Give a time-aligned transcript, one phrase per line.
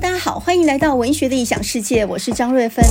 [0.00, 2.82] 大家好，欢迎来到文学的异想世界，我是张瑞芬。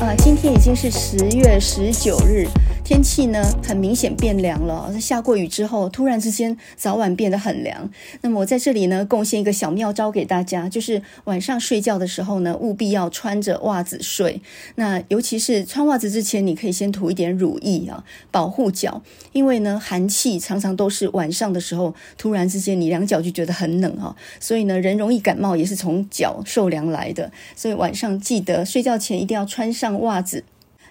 [0.00, 2.46] 呃，今天已经是十月十九日。
[2.84, 5.00] 天气呢，很明显变凉了。
[5.00, 7.90] 下过雨之后，突然之间早晚变得很凉。
[8.20, 14.42] 那么我在这里呢，贡献一个小妙招给大家，就是晚上睡觉的时候呢，务必要穿着袜子睡。
[14.74, 19.00] 那尤其是穿袜子之前，你可以先涂一点乳液啊，保护脚。
[19.32, 27.32] 因为呢，寒气常常都是晚上的时候，突然之间你两脚就觉得很冷啊，所以呢，人容易感冒也是从脚受凉来的。
[27.56, 30.44] 所以晚上记得睡觉前一定要穿上袜子。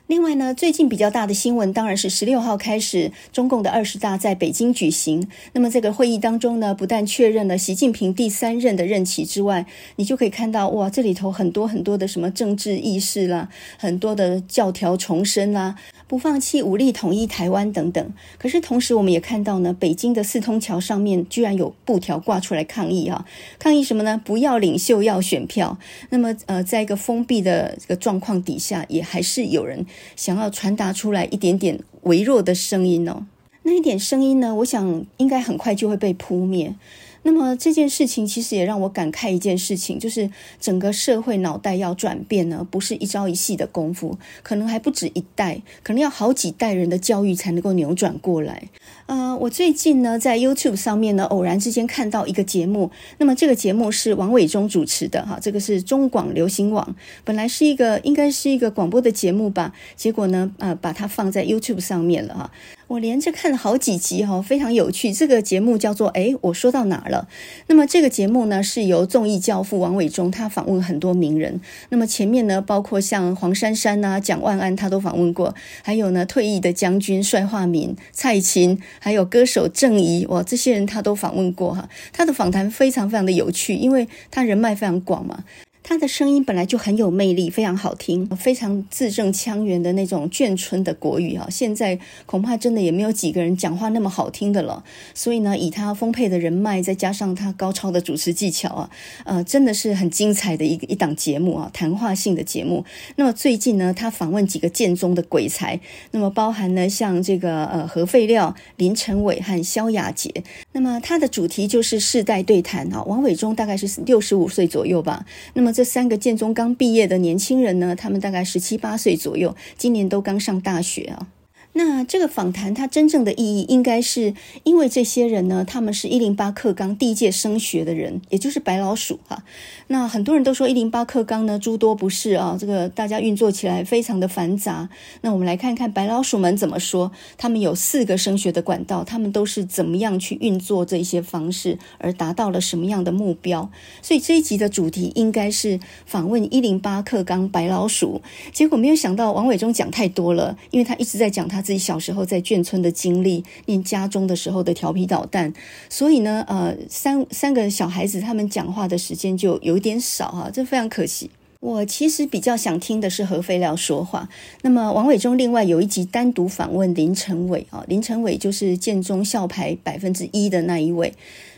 [0.07, 5.27] 另外呢，最近比较大的新闻当然是十六号开始，中共的二十大在北京举行。
[5.53, 15.75] 那么这个会议当中呢，不但确认了习近平第三任的任期之外，你就可以看到哇，这里头很多很多的什么政治意识啦，很多的教条重申啦。
[16.07, 23.25] 不放弃武力统一台湾等等，可是同时我们也看到呢，北京的四通桥上面居然有布条挂出来抗议啊！
[23.57, 24.21] 抗议什么呢？
[24.23, 25.77] 不要领袖，要选票。
[26.09, 33.25] 那么呃，在一个封闭的这个状况底下，也还是有人想要传达出来一点点微弱的声音哦。
[33.63, 36.75] 那一点声音呢，我想应该很快就会被扑灭。
[37.23, 40.29] 那么这件事情其实也让我感慨一件事情，就是
[40.59, 48.69] 整个社会脑袋要转变呢，不是一朝一夕的功夫，可能还不止一代，可能要好几代人的教育才能够扭转过来。
[49.05, 62.51] 呃，我最近呢在 YouTube 上面呢偶然之间看到一个节目，那么这个节目是王伟忠主持的哈，这个是中广流行网，本来是一个应该是一个广播的节目吧，结果呢呃把它放在 YouTube 上面了哈。
[62.93, 65.11] 我连着看了好几集哈，非常有趣。
[65.11, 67.27] 这个节目叫做“诶，我说到哪了？”
[67.65, 71.59] 那么这个节目呢，是由综艺教父王伟忠他访问很多名人。
[71.89, 75.55] 那么前面呢，包括像黄珊珊呐、啊、蒋万安，他都访问过。
[75.81, 81.89] 还有呢，退役的将军帅化民、蔡琴，还有歌手郑怡，哇，这些人他都访问过哈。
[82.11, 85.43] 他的访谈非常非常的有趣，因为他人脉非常广嘛。
[85.83, 91.45] 他的声音本来就很有魅力，非常好听，非常字正腔圆的那种眷村的国语啊！
[91.51, 94.81] 现在恐怕真的也没有几个人讲话那么好听的了。
[95.13, 98.89] 所以呢，以他丰沛的人脉，再加上他高超的主持技巧啊，
[99.25, 102.85] 呃，真的是很精彩的一一档节目啊，谈话性的节目。
[103.17, 105.77] 那么最近呢，他访问几个建中的鬼才，
[106.11, 110.31] 那么包含呢像这个呃核废料、林承伟和萧亚杰。
[110.71, 113.03] 那么他的主题就是世代对谈啊。
[113.03, 115.25] 王伟忠大概是六十五岁左右吧。
[115.53, 121.27] 那么这三个建中刚毕业的年轻人呢，他们大概十七八岁左右，今年都刚上大学啊。
[121.75, 129.43] 那这个访谈它真正的意义，应该是因为这些人呢，他们是一零八课纲第一届升学的人，也就是白老鼠哈。
[129.87, 134.87] 那很多人都说一零八课纲呢诸多不是啊，这个大家运作起来非常的繁杂。
[135.21, 143.71] 那我们来看看白老鼠们怎么说，他们有四个升学的管道，他们都是怎么样去运作这些方式，而达到了什么样的目标。
[144.03, 148.21] 所以这一集的主题应该是访问一零八课纲白老鼠。
[148.51, 151.62] 结果没有想到王伟忠讲太多了，因为他一直在讲他。
[151.63, 155.51] 自己小时候在眷村的经历，念家中的时候的调皮捣蛋，
[155.89, 161.31] 所以呢，呃，三三个小孩子他们讲话的时间就有点少哈，这非常可惜。
[161.59, 164.27] 我其实比较想听的是核废料说话。
[164.63, 171.13] 那么王伟忠另外有一集单独访问林成伟啊，林成伟就是建中校牌百分之一的那一位，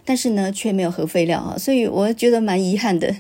[0.05, 3.15] 但是呢却没有核废料啊，所以我觉得蛮遗憾的。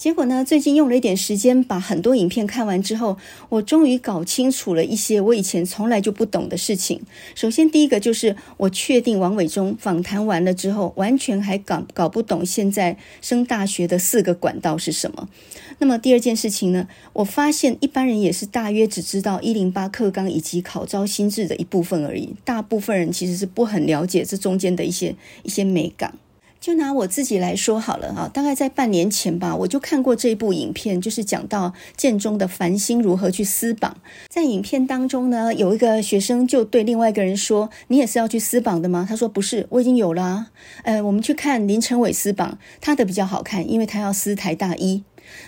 [0.00, 3.18] 结果呢，最近用了一点时间把很多影片看完之后，
[3.50, 7.02] 我终于搞清楚了一些我以前从来就不懂的事情。
[7.34, 15.28] 首先，第一个就是我确定王伟忠访谈完了之后，完全还搞搞不懂现在升大学的四个管道是什么。
[15.80, 26.14] 那么第二件事情呢，我发现一般人也是大约只知道一零八课纲以及考招新制的一部分而已，大部分人其实是不很了解这中间的一些一些美感。
[26.60, 33.96] 就拿我自己来说好了哈，大概在半年前吧，我就看过这部影片，就是讲到建中的繁星如何去撕榜。
[34.28, 40.50] 在影片当中呢，有一个学生就对另外一个人说：“你也是要去撕榜的吗？”他说：“不是，我已经有了啊。”
[40.84, 45.02] 呃，我们去看林成伟撕榜，他的比较好看，因为他要撕台大一。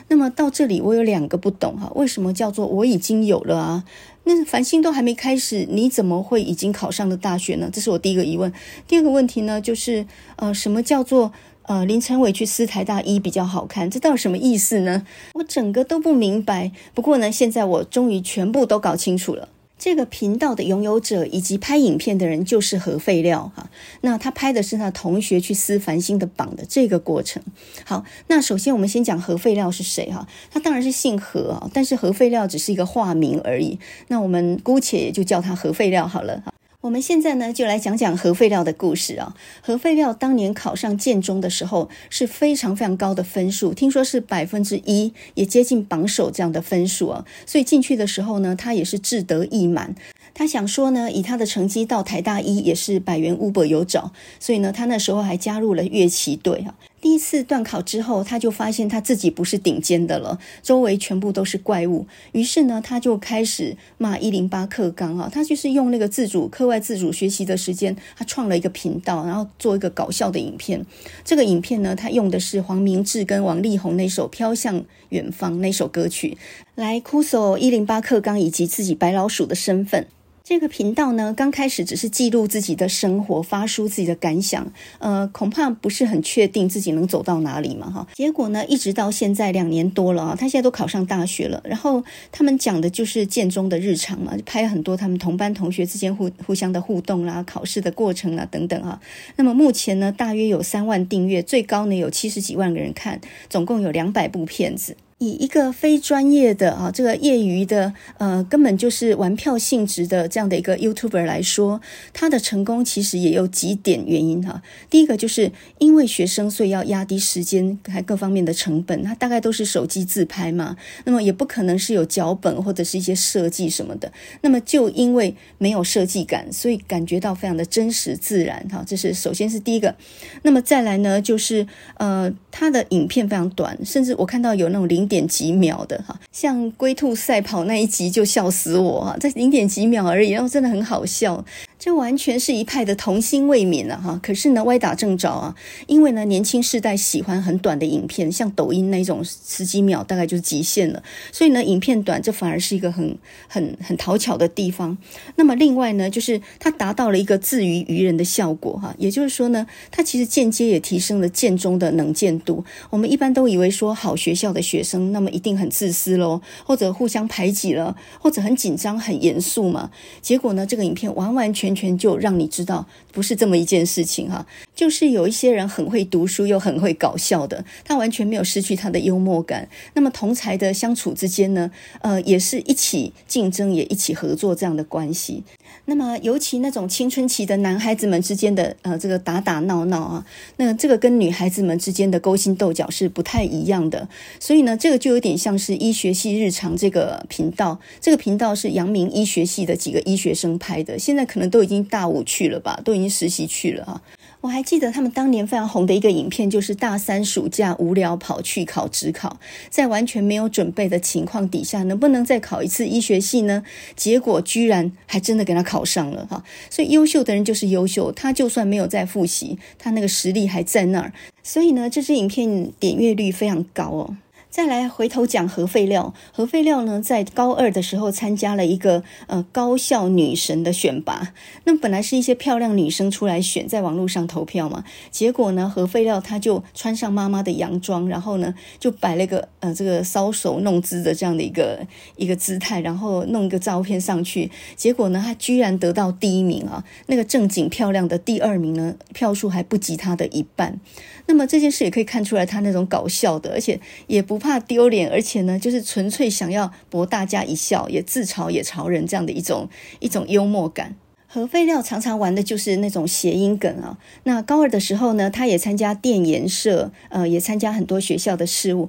[0.08, 3.84] 那么到这里，我有两个不懂哈，为什么叫做我已经有了啊？
[4.24, 7.68] 那繁星都还没开始，你怎么会已经考上了大学呢？
[7.72, 8.52] 这是我第一个疑问。
[8.86, 11.32] 第二个问题呢，就是呃，什么叫做
[11.62, 13.90] 呃林晨伟去撕台大一比较好看？
[13.90, 15.04] 这到底什么意思呢？
[15.34, 16.70] 我整个都不明白。
[16.94, 19.48] 不过呢，现在我终于全部都搞清楚了。
[19.84, 23.68] 这个频道的拥有者以及拍影片的人就是核废料哈，
[24.02, 27.42] 那他拍的是他同学去撕繁星的榜的这个过程。
[27.84, 30.28] 好，那首先我们先讲核废料是谁哈？
[30.52, 33.76] 他当然是姓核啊，但是核废料只是一个化名而已。
[34.06, 36.51] 那我们姑且就叫他核废料好了哈。
[36.82, 39.36] 我们现在呢，就来讲讲核废料的故事啊。
[39.60, 47.24] 核废料当年考上建中的时候是非常非常高的分数，听说是百分之一，也接近榜首这样的分数啊。
[47.46, 49.94] 所以进去的时候呢，他也是志得意满。
[50.34, 56.74] 他想说呢，以他的成绩到台大医也是百元 Uber 有找，所以呢，他那时候还加入了乐器队啊。
[57.02, 62.06] 第一次段考之后，他就发现他自己不是顶尖的了，周围全部都是怪物。
[62.30, 70.86] 于是呢，他就开始骂一零八课纲啊，他就是用那个自主课外自主学习的时间，他创了一个频道，然后做一个搞笑的影片。
[71.24, 76.38] 这个影片呢，他用的是黄明志跟王力宏那首《飘向远方》那首歌曲，
[76.76, 80.06] 来哭诉一零八课纲以及自己白老鼠的身份。
[80.52, 88.06] 这个频道呢，刚开始只是记录自己的生活，发出自己的感想，呃，恐怕不是很确定自己能走到哪里嘛，哈。
[88.12, 91.62] 结果呢，一直到现在两年多了啊，他现在都考上大学了。
[91.64, 99.00] 然后他们讲的就是建中的日常嘛，就拍很多他们同班同学之间互互相的互动啦、考试的过程啦等等哈。
[99.36, 104.94] 那么目前呢，大约有三万订阅，最高呢有七十几万个人看，总共有两百部片子。
[105.22, 111.80] 以一个非专业的啊，这个业余的，呃，根本就是玩票性质的这样的一个 YouTuber 来说，
[112.12, 114.60] 他的成功其实也有几点原因哈。
[114.90, 124.12] 第一个就是因为学生，所以要压低时间还各方面的成本，他大概都是手机自拍嘛，那么也不可能是有脚本或者是一些设计什么的。
[124.40, 128.82] 那么就因为没有设计感，所以感觉到非常的真实自然哈。
[128.84, 129.94] 这是首先是第一个。
[130.42, 131.64] 那么再来呢，就是
[131.98, 135.08] 呃，他的影片非常短，甚至我看到有那种零。
[135.12, 141.44] 点几秒的哈，像龟兔赛跑那一集就笑死我哈，在零点几秒而已，然后真的很好笑。
[141.84, 145.56] 这完全是一派的童心未泯了哈，可是呢，歪打正着啊，
[145.88, 151.02] 因为呢，年轻世代喜欢很短的影片，像抖音那种十几秒大概就是极限了，
[151.32, 153.18] 所以呢，影片短这反而是一个很
[153.48, 154.96] 很很讨巧的地方。
[155.34, 162.64] 那么另外呢，就是它达到了一个自娱娱人的效果哈，也就是说呢，它其实间接也提升了建中的能见度。
[162.90, 169.90] 我们一般都以为说好学校的学生那么一定很自私喽，或者互相排挤了，或者很紧张很严肃嘛，
[170.20, 171.71] 结果呢，这个影片完完全。
[171.72, 179.66] 完全就让你知道不是这么一件事情哈，就是有一些人很会读书又很会搞笑的，他完全没有失去他的幽默感。
[179.94, 181.70] 那么同才的相处之间呢，
[182.02, 185.42] 呃，也是一起竞争也一起合作这样的关系。
[185.86, 190.26] 那么尤其那种青春期的男孩子们之间的呃这个打打闹闹啊，
[190.58, 194.06] 那这个跟女孩子们之间的勾心斗角是不太一样的。
[194.38, 201.62] 所以呢，这个就有点像是医学系日常这个频道，这个频道是阳明医学系的几个医学生拍的，现在可能都。
[201.62, 204.02] 已经大五去了吧，都已经实习去了哈。
[204.42, 209.38] 我还记得他们当年非常红的一个影片，就是大三暑假无聊跑去考职考，
[209.70, 213.62] 在完全没有准备的情况底下，能不能再考一次医学系呢？
[213.94, 216.42] 结果居然还真的给他考上了哈。
[216.68, 221.12] 所以优秀的人就是优秀，他就算没有再复习，他那个实力还在那儿。
[221.44, 224.16] 所以呢，这支影片点阅率非常高哦。
[224.52, 231.32] 再来回头讲核废料，核废料呢，在高二的时候参加了一个呃高校女神的选拔。
[231.64, 234.84] 那本来是一些漂亮女生出来选，在网络上投票嘛。
[235.10, 244.50] 结果呢，核废料她就穿上妈妈的洋装，然后呢就摆了一个呃这个搔首弄姿的这样的一个一个姿态，然后弄一个照片上去。
[244.76, 246.84] 结果呢，她居然得到第一名啊！
[247.06, 250.78] 那个正经漂亮的第二名呢，票数还不及她的一半。
[251.26, 254.42] 那么这件事也可以看出来，他那种搞笑的，而且也不。
[254.42, 259.68] 怕丢脸，而且呢，就是纯粹想要博大家一笑，也自嘲也嘲人这样的一种
[260.00, 260.96] 一种幽默感。
[261.28, 263.96] 核废料常常玩的就是那种谐音梗啊。
[264.24, 268.88] 那高二的时候呢，他也参加电研社，呃，也参加很多学校的事务。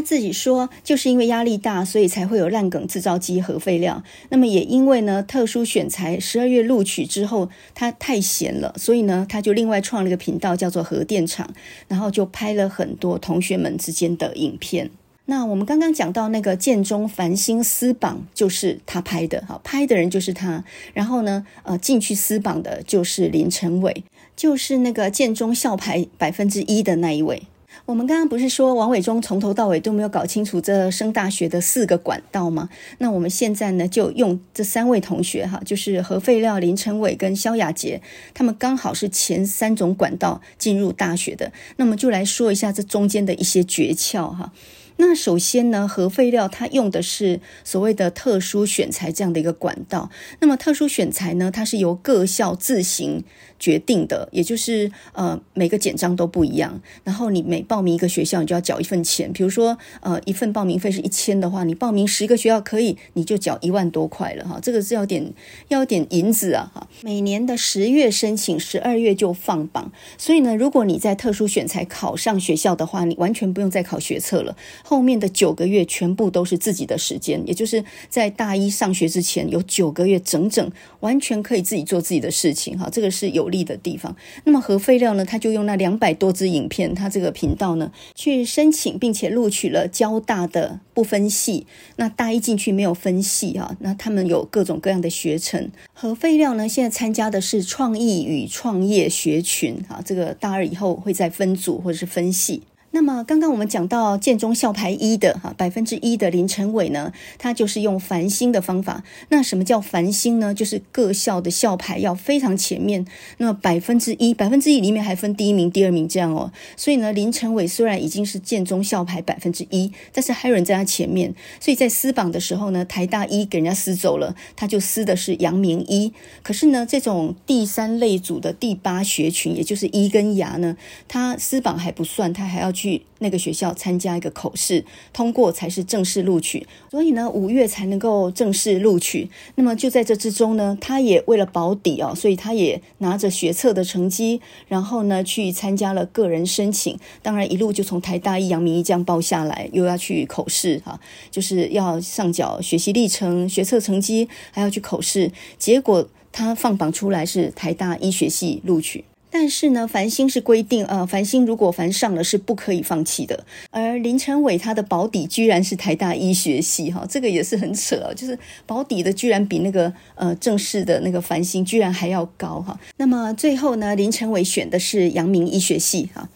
[0.00, 4.02] 他自己说，就是因为压力大，所以才会有烂梗制造机核废料。
[4.30, 11.50] 那么也因为呢，特殊选材十二月录取之后，他太闲了，所以呢，他就另外创了一个频道，叫做核电厂，
[11.86, 14.90] 然后就拍了很多同学们之间的影片。
[15.26, 20.64] 那我们刚刚讲到那个建中繁星私榜，就是他拍的，哈，拍的人就是他。
[20.94, 24.02] 然后呢，呃，进去私榜的就是林成伟，
[24.34, 27.42] 就是那个建中校排百分之一的那一位。
[27.90, 32.68] 我们刚刚不是说王伟忠从头到尾都没有搞清楚这升大学的四个管道吗？
[32.98, 38.00] 那我们现在呢，就用这三位同学哈，就是核废料林成伟跟萧亚杰，
[38.32, 41.50] 他们刚好是前三种管道进入大学的。
[41.78, 44.52] 那么就来说一下这中间的一些诀窍哈。
[45.00, 50.10] 那首先呢，核废料它用的是所谓的特殊选材这样的一个管道。
[50.40, 53.24] 那么特殊选材呢，它是由各校自行
[53.58, 56.82] 决定的，也就是呃每个简章都不一样。
[57.02, 59.32] 然后你每报名一个学校，你就要缴一份钱。
[59.32, 64.60] 比如说呃一份报名费是一千的话，你报名十个学校可以，你就缴一万多块了哈。
[64.62, 65.32] 这个是要点
[65.68, 66.86] 要点银子啊哈。
[67.00, 69.90] 每年的十月申请，十二月就放榜。
[70.18, 74.54] 所以呢，如果你在特殊选材考上学校的话，你完全不用再考学测了。
[74.90, 80.68] 后面的九个月全部都是自己的时间，也就是在大一上学之前有九个月整整
[80.98, 84.16] 完全可以自己做自己的事情哈，这个是有利的地方。
[84.42, 91.68] 那么核废料呢，他就用那两百多支影片，他这个频道呢去申请，并且录取了交大的不分系。
[91.94, 95.70] 那大一进去没有分系哈，那他们有各种各样的学程。
[95.92, 102.62] 核废料呢现在参加的是创意与创业学群哈，这个大二以后会再分组或者是分系。
[102.92, 109.04] 那么刚刚我们讲到建中校排一的哈百分之一的林晨伟呢，他就是用繁星的方法。
[109.28, 110.52] 那什么叫繁星呢？
[110.52, 113.06] 就是各校的校排要非常前面。
[113.38, 116.52] 那么百分之一，百分之一里面还分第一名、第二名这样哦。
[116.76, 121.32] 所以呢，林晨伟虽然已经是建中校排百分之一，但是还有人在他前面。
[121.60, 126.12] 所以在撕榜的时候呢，台大一给人家撕走了，他就撕的是阳明一。
[126.42, 133.02] 可是呢，这种第三类组的第八学群，也就是一跟牙呢，他撕榜还不算，他还要去。
[133.22, 134.82] 那个学校参加一个口试，
[135.12, 136.66] 通过才是正式录取。
[136.90, 139.28] 所以呢，五月才能够正式录取。
[139.56, 146.98] 那么就在这之中呢，他也为了保底哦，所以他也拿着学测的成绩，然后呢去参加了个人申请。
[147.20, 150.98] 当然一路就从台大一、阳明一这样报下来，又要去口试哈，
[151.30, 155.30] 就是要上缴学习历程、学测成绩，还要去口试。
[155.58, 159.04] 结果他放榜出来是台大医学系录取。
[159.30, 163.44] 但是呢，繁星是规定，呃，繁星如果繁上了是不可以放弃的。
[163.70, 172.78] 而林成伟他的保底居然是台大医学系，哈，这个也是很扯，就是保底的居然比那个呃正式的那个繁星居然还要高，哈。
[172.96, 176.28] 那么最后呢，林成伟选的是阳明医学系，哈。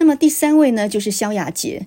[0.00, 1.84] 那么第三位呢，就是萧亚杰。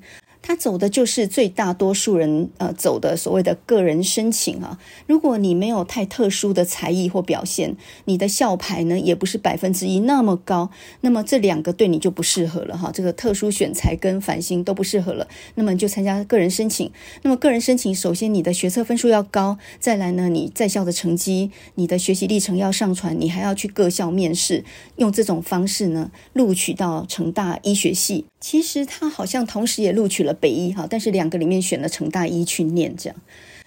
[0.52, 4.78] 他走的就是最大多数人呃走的所谓的个人申请啊。
[5.08, 12.92] 如果你没有太特殊的才艺或表现，你的校牌呢也不是百分之一那么高，那么这两个对你就不适合了哈。
[12.94, 16.92] 这个特殊选才跟繁星都不适合了，那么就参加个人申请。
[17.22, 24.66] 那么个人申请，首先你的学测分数要高，再来呢你在校的成绩、你的学习历程要上传，你还要去各校面试，
[24.98, 28.26] 用这种方式呢录取到成大医学系。
[28.42, 32.94] 其实他好像同时也录取了北医哈，但是两个里面选了成大医去念。
[32.98, 33.18] 这样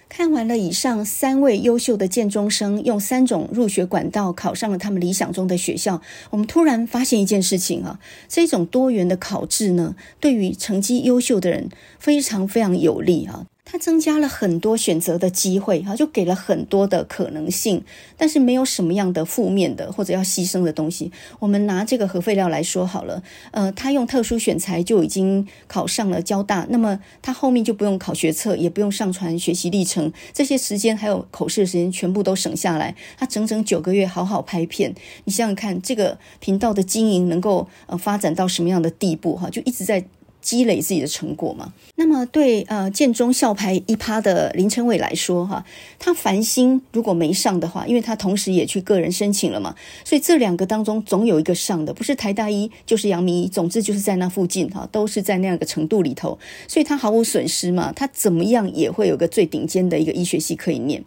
[0.07, 13.47] 看完了以上三位优秀的建中生，用三种入学管道考上了他们理想中的学校，我们突然发现一件事情啊，这种多元的考制呢，对于成绩优秀的人非常非常有利啊。
[13.67, 17.83] 它增加了很多选择的机会，哈，就给了很多的可能性，
[18.15, 21.11] 但是没有什么样的负面的或者要牺牲的东西。
[21.39, 34.93] 我们拿这个核废料来说好了，呃，他用特殊选材就已经考上了交大，那么他后面就不用考学测，也不用上传学习历程，这些时间还有口试的时间全部都省下来，他整整九个月好好拍片。
[35.23, 39.35] 你想想看，这个频道的经营能够呃发展到什么样的地步？
[39.35, 40.05] 哈，就一直在。
[40.45, 41.73] 积累自己的成果嘛。
[41.95, 45.65] 那么对呃建中校牌一趴的林成伟来说哈，
[45.97, 49.73] 他繁星如果没上的话，因为他同时也去个人申请了嘛，
[50.03, 56.37] 所以这两个当中总有一个上的，不是台大一就是阳明一，总之就是在那附近哈，都是在那样一个程度里头，
[56.67, 61.03] 所以他毫无损失嘛，他怎么样也会有个最顶尖的一个医学系可以念。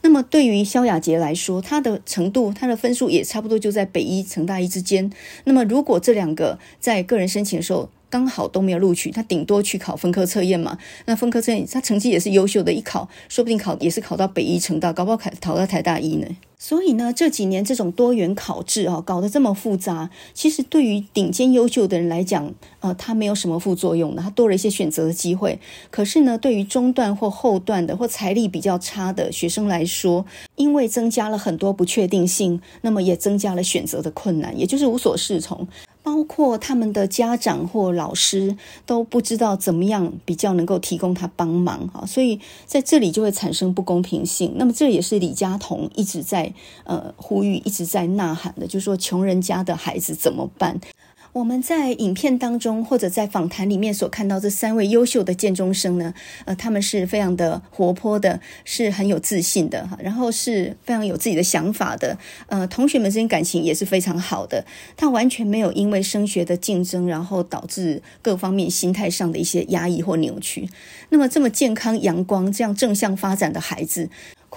[0.00, 5.10] 那么对于萧亚杰来说，他的程度他的分数也差不多就在北医、成大医之间。
[5.42, 10.78] 那么如果这两个在个人申请的时候，刚好都没有录取，他顶多去考分科测验嘛。
[11.06, 16.26] 那分科测验他成绩也是优秀的，一考说不定考也是考到北医成大，搞不好考考到台大医呢。
[16.60, 25.60] 所以呢，这几年这种多元考制啊，搞得这么复杂，其实对于顶尖优秀的人来讲，呃，他没有什么副作用的，他多了一些选择的机会。
[25.92, 35.68] 可是呢，对于中段或后段的或财力比较差的学生来说，因为增加了很多不确定性，那么也增加了选择的困难，也就是无所适从。
[36.08, 44.54] 包括他们的家长或老师都不知道怎么样比较能够提供他帮忙哈，所以在这里就会产生不公平性。
[44.56, 46.50] 那么这也是李佳彤一直在
[46.84, 50.80] 呃呼吁、一直在呐喊的，就是说穷人家的孩子怎么办？
[51.32, 56.14] 我们在影片当中或者在访谈里面所看到这三位优秀的建中生呢，
[56.46, 62.18] 呃，他们是非常的活泼的，是很有自信的哈，然后是非常有自己的想法的，
[62.48, 64.64] 呃，同学们之间感情也是非常好的。
[64.96, 70.68] 他完全没有因为升学的竞争，然后导致各方面心态上的一些压抑或扭曲。
[71.10, 74.08] 那么这么健康、阳光、这样正向发展的孩子。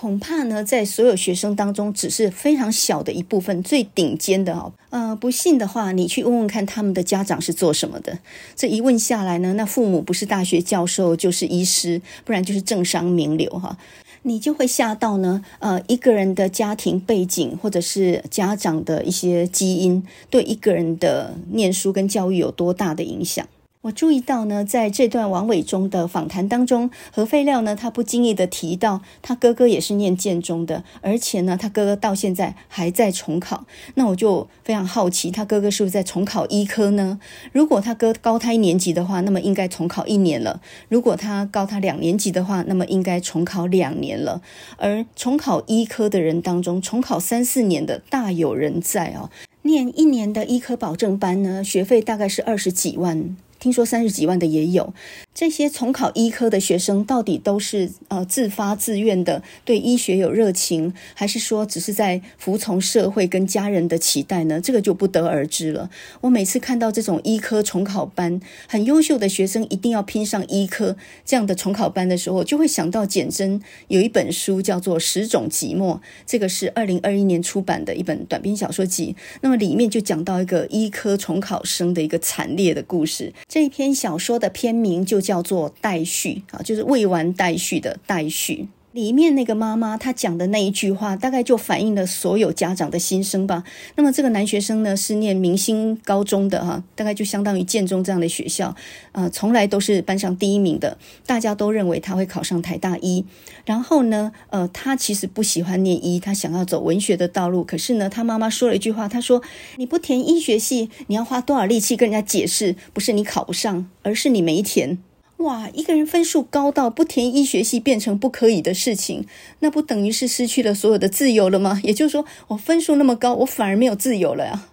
[0.02, 4.74] 恐怕呢，在所有学生当中，只是非常小的一部分，最顶尖的哦。
[4.90, 8.18] 呃，不信的话，你去问问看他们的家长是做什么的。
[8.56, 13.78] 这一问下来呢，那父母不是大学教授，就是医师，不然就是政商名流哈。
[14.24, 15.46] 你就会吓到呢。
[15.60, 23.48] 呃，一个人的家庭背景，或者是家长的一些基因，对一个人的念书跟教育有多大的影响。
[23.84, 33.66] 我注意到呢，在这段王伟忠的访谈当中，何废料呢，他不经意地提到他哥哥也是念建中的，而且呢，他哥哥到现在还在重考。
[33.96, 37.20] 那我就非常好奇，他哥哥是不是在重考医科呢？
[37.52, 44.44] 如果他哥高他一年级的话，那么应该重考一年了；如果他高他两年级的话，那么应该重考两年了。
[44.78, 49.32] 而重考医科的人当中，重考三四年的大有人在哦。
[49.64, 53.36] 念一年的医科保证班呢，学费大概是二十几万。
[53.62, 54.94] 听说三十几万的也有。
[55.34, 64.60] 这些重考医科的学生到底都是呃自发自愿的对医学有热情，还是说只是在服从社会跟家人的期待呢？
[64.60, 65.90] 这个就不得而知了。
[66.22, 79.16] 我每次看到这种医科重考班，很优秀的学生一定要拼上医科这样的重考班的时候，就会想到简媜有一本书叫做《十种寂寞》，这个是二零二一年出版的一本短篇小说集。
[79.42, 83.32] 那么里面就讲到一个医科重考生的一个惨烈的故事。
[83.54, 88.70] 这一篇小说的篇名就叫做待续啊，就是未完待续的待续。
[88.92, 93.64] 里面那个妈妈她讲的那一句话，大概就反映了所有家长的心声吧。
[93.96, 98.76] 那么这个男学生呢，是念明星高中的哈，大概就相当于建中这样的学校，
[99.14, 103.24] 呃，从来都是班上第一名的，大家都认为他会考上台大一。
[103.64, 107.64] 然后呢，呃，他其实不喜欢念医，他想要走文学的道路。
[107.64, 109.42] 可是呢，他妈妈说了一句话，他说
[109.78, 112.76] ：“你不填医学系，你要花多少力气跟人家解释？
[112.92, 114.98] 不是你考不上，而是你没填。”
[115.42, 119.26] 哇，一个人分数高到不填医学系变成不可以的事情，
[119.60, 121.82] 那不等于是失去了所有的自由了吗？
[121.84, 124.68] 也就是说，我分数那么高，我反而没有自由了呀。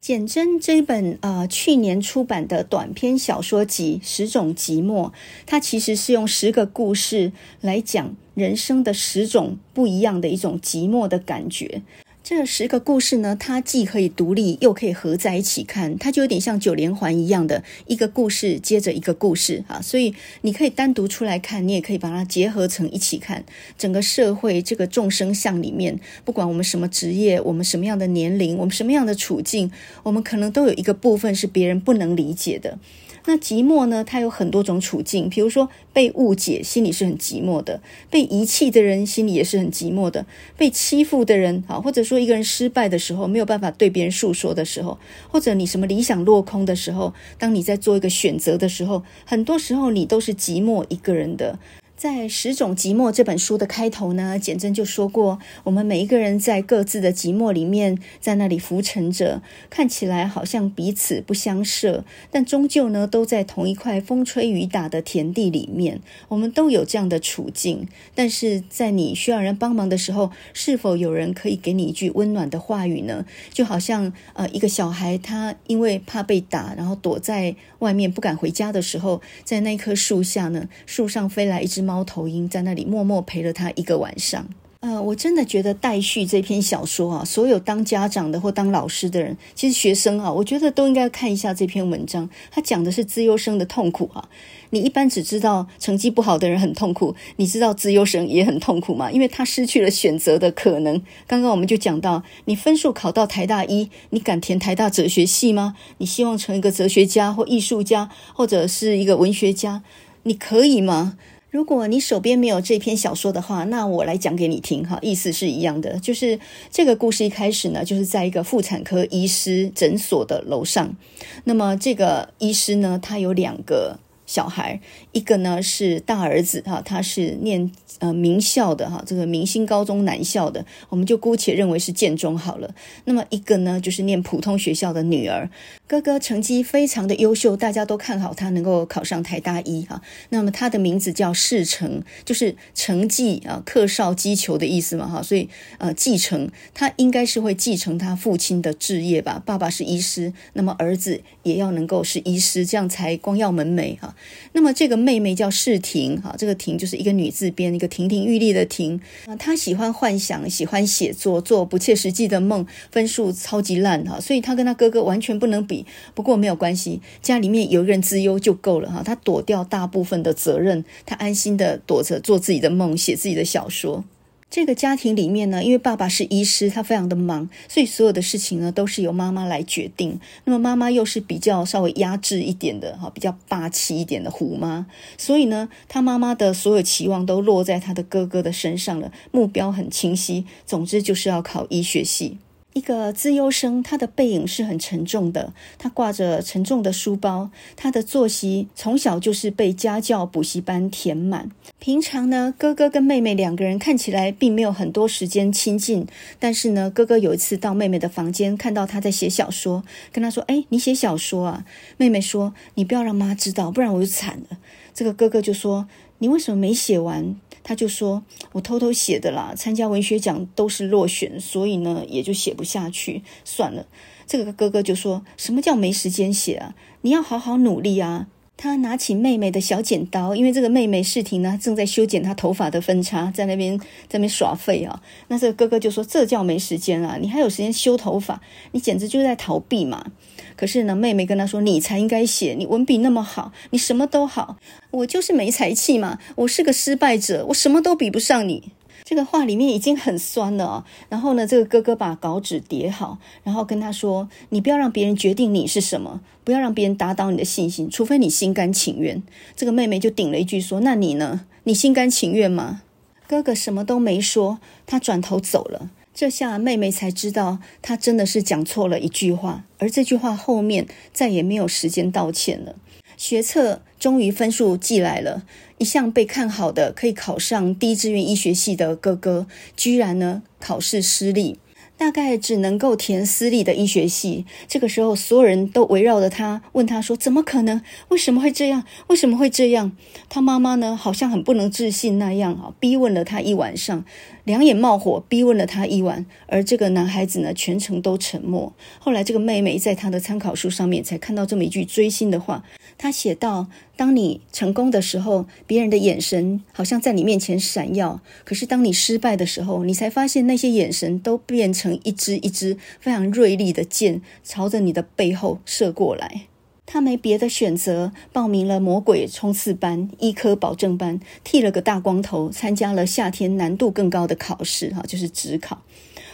[0.00, 5.10] 简真这本呃去年出版的短篇小说集《十种寂寞》，
[5.46, 7.30] 它其实是用十个故事
[7.60, 11.82] 来讲人生的十种不一样的一种寂寞的感觉。
[12.24, 23.44] 这十个故事呢，它既可以独立，又可以合在一起看，它就有点像九连环一样的一个故事接着一个故事啊，所以你可以单独出来看，你也可以把它结合成一起看。
[23.76, 29.72] 整个社会这个众生相里面，不管我们什么职业，我们什么样的年龄，我们什么样的处境，
[30.04, 32.78] 我们可能都有一个部分是别人不能理解的。
[33.24, 34.02] 那寂寞呢？
[34.04, 37.80] 它有很多种处境，比如说被误解，心里是很寂寞的；
[38.10, 40.24] 被遗弃的人心里也是很寂寞的；
[40.56, 51.58] 被欺负的人啊，或者说一个人失败的时候没有办法对别人诉说的时候，或者你什么理想落空的时候，当你在做一个选择的时候，很多时候你都是寂寞一个人的。
[52.02, 66.00] 在《十种寂寞》这本书的开头呢，简真就说过，我们每一个人在各自的寂寞里面，在那里浮沉着，看起来好像彼此不相涉，但终究呢，都在同一块风吹雨打的田地里面。
[66.26, 67.86] 我们都有这样的处境，
[68.16, 73.24] 但是在你需要人帮忙的时候，是否有人可以给你一句温暖的话语呢？
[73.52, 81.91] 就好像呃，一个小孩他因为怕被打，然后躲在外面不敢回家的时候，在那棵树下呢，树上飞来一只猫。
[81.92, 84.48] 猫头鹰在那里默默陪了他一个晚上。
[84.80, 92.28] 呃，我真的觉得《待续》这篇小说啊，所有当家长的或当老师的人，其实学生啊，我觉得都应该看一下这篇文章。
[92.50, 94.26] 他讲的是资优生的痛苦啊。
[94.70, 99.12] 你一般只知道成绩不好的人很痛苦，你知道资优生也很痛苦吗？
[99.12, 101.00] 因为他失去了选择的可能。
[101.26, 105.76] 刚刚我们就讲到，你分数考到台大一，你敢填台大哲学系吗？
[105.98, 109.82] 你希望成一个哲学家或艺术家，或者是一个文学家，
[110.22, 111.18] 你可以吗？
[111.52, 115.98] 如果你手边没有这篇小说的话，那我来讲给你听哈，意思是一样的。
[115.98, 120.96] 就是这个故事一开始呢，就是在一个妇产科医师诊所的楼上。
[121.44, 123.98] 那么这个医师呢，他有两个
[124.32, 124.80] 小孩，
[125.12, 132.74] 一个呢是大儿子哈，他是念呃名校的哈，这个明星高中男校的，我们就姑且认为是建中好了。
[133.04, 135.50] 那么一个呢就是念普通学校的女儿，
[135.86, 140.00] 哥哥成绩非常的优秀，大家都看好他能够考上台大一哈。
[140.30, 149.42] 那么他的名字叫世成，就是成绩啊，克绍箕裘的意思嘛哈，所以呃继承他应该是会继承他父亲的志业吧。
[149.44, 154.16] 爸爸是医师，那么儿子也要能够是医师，这样才光耀门楣哈。
[154.52, 159.00] 那么这个妹妹叫世婷，哈，这个婷就是一个女字边，一个亭亭玉立的婷。
[159.38, 165.86] 她喜欢幻想，喜欢写作，做不切实际的梦，分数超级烂哈，所以她跟她哥哥完全不能比。
[166.14, 169.02] 不过没有关系，家里面有一个人资优就够了哈。
[169.02, 174.04] 她躲掉大部分的责任，她安心的躲着做自己的梦，写自己的小说。
[174.52, 180.20] 这个家庭里面呢，因为爸爸是医师，他非常的忙，所以所有的事情呢都是由妈妈来决定。
[180.44, 184.84] 那么妈妈又是比较稍微压制一点的哈，比较霸气一点的虎妈，
[185.16, 192.36] 所以呢，他妈妈的所有期望都落在他的哥哥的身上了，目标很清晰，总之就是要考医学系。
[192.74, 201.50] 一个资优生，他的背影是很沉重的，他挂着沉重的书包，他的作息从小就是被家教补习班填满。
[201.78, 206.06] 平常呢，哥哥跟妹妹两个人看起来并没有很多时间亲近，
[206.38, 211.66] 但是呢，哥哥有一次到妹妹的房间，看到她在写小说，跟她说：“哎，你写小说啊？”
[211.98, 214.58] 妹妹说：“你不要让妈知道，不然我就惨了。”
[214.94, 218.22] 这个哥哥就说：“你为什么没写完？”他就说
[218.52, 223.86] ：“我偷偷写的啦，参加文学奖都是落选，所以呢，也就写不下去，算了。”
[224.26, 226.74] 这个哥哥就说：“什么叫没时间写啊？
[227.02, 228.26] 你要好好努力啊！”
[228.62, 235.02] 他拿起妹妹的小剪刀，因为这个妹妹世婷呢正在修剪她头发的分叉，在那边在那边耍废啊。
[235.26, 237.18] 那这个哥哥就说：“这叫没时间啊！
[237.20, 238.40] 你还有时间修头发？
[238.70, 240.12] 你简直就在逃避嘛！”
[240.54, 244.58] 可是呢，妹妹跟他说：“你才应该写，你文笔那么好，你什么都好，
[244.92, 248.70] 我就是没才气嘛，我是个失败者，我什么都比不上你。”
[249.12, 250.86] 这个话里面已经很酸了啊。
[251.10, 259.22] 然后呢，这个哥哥把稿纸叠好，然后跟他说：“你不要让别人决定你是什么，不要让别人打倒你的信心，除非你心甘情愿。”
[259.54, 261.44] 这个妹妹就顶了一句说：“那你呢？
[261.64, 262.80] 你心甘情愿吗？”
[263.28, 265.90] 哥哥什么都没说，他转头走了。
[266.14, 272.76] 这下妹妹才知道，她真的是讲错了一句话，而这句话后面再也没有时间道歉了。
[273.18, 275.44] 学测终于分数寄来了，
[275.78, 281.60] 一向被看好的可以考上第一志愿医学系的哥哥，居然呢考试失利。
[281.96, 284.44] 大概只能够填私立的医学系。
[284.66, 287.80] 这个时候，所有人都围绕着他，问他说：“怎么可能？
[288.08, 288.82] 为什么会这样？
[289.06, 289.92] 为什么会这样？”
[290.28, 294.04] 他妈妈呢，好像很不能置信那样啊，逼问了他一晚上，
[294.42, 296.26] 两眼冒火，逼问了他一晚。
[296.48, 298.72] 而这个男孩子呢，全程都沉默。
[298.98, 302.64] 后来，这个妹妹在他的参考书上面才看到这么一句锥心的话。
[303.02, 303.66] 他写道
[303.98, 316.42] ：“当你成功的时候，别人的眼神好像在你面前闪耀；可是当你失败的时候，你才发现那些眼神都变成一支一支非常锐利的箭，朝着你的背后射过来。”
[316.86, 325.82] 他没别的选择，报名了魔鬼冲刺班、医科保证班，剃了个大光头，参加了夏天难度更高的考试，哈，就是职考。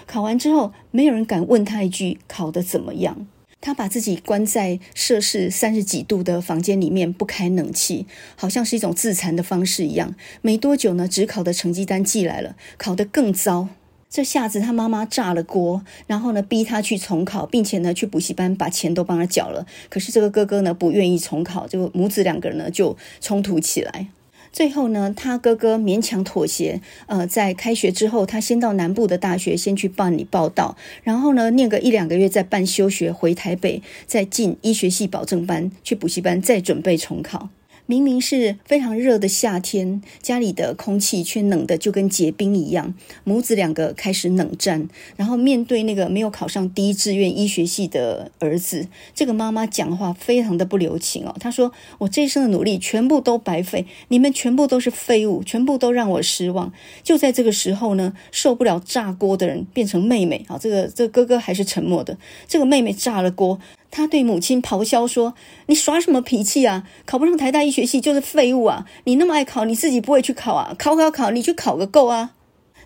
[0.06, 3.26] 考完之后，没有人敢问他一句考得怎么样。
[3.60, 10.14] 他把自己关在摄氏三十几度的房间里面，不开冷气，好像是一种自残的方式一样。
[10.42, 13.68] 没多久呢，只考的成绩单寄来了，考得更糟。
[14.08, 19.66] 这下子他妈妈炸了锅，然后呢，逼他去重考，并且呢，去补习班把钱都帮他缴了。
[19.90, 24.06] 可是这个哥哥呢，不愿意重考，就母子两个人呢就冲突起来。
[24.58, 26.80] 最后呢，他哥哥勉强妥协。
[27.06, 37.50] 呃，在开学之后，他先到南部的大学先去办理报到，然后呢，念个一两个月再办休学，回台北再进医学系保证班，去补习班再准备重考。
[37.90, 42.92] 明明是非常热的夏天，家里的空气却冷得就跟结冰一样。
[43.24, 51.34] 母子两个开始冷战，然后面对那个没有考上第一志愿医学系的儿子，这个妈妈讲话非常的不留情哦。
[51.40, 56.70] 她说：“我这一生的努力全部都白费，你们全部都是废物，全部都让我失望。”
[57.02, 63.58] 就在这个时候呢，受不了炸锅的人变成妹妹啊，这个这个哥哥还是沉默的，这个妹妹炸了锅。
[63.90, 65.34] 他对母亲咆哮说
[65.66, 66.86] ：“你耍什么脾气啊？
[67.06, 68.86] 考不上台大医学系就是废物啊！
[69.04, 70.74] 你那么爱考，你自己不会去考啊？
[70.78, 72.34] 考考考，你去考个够啊！”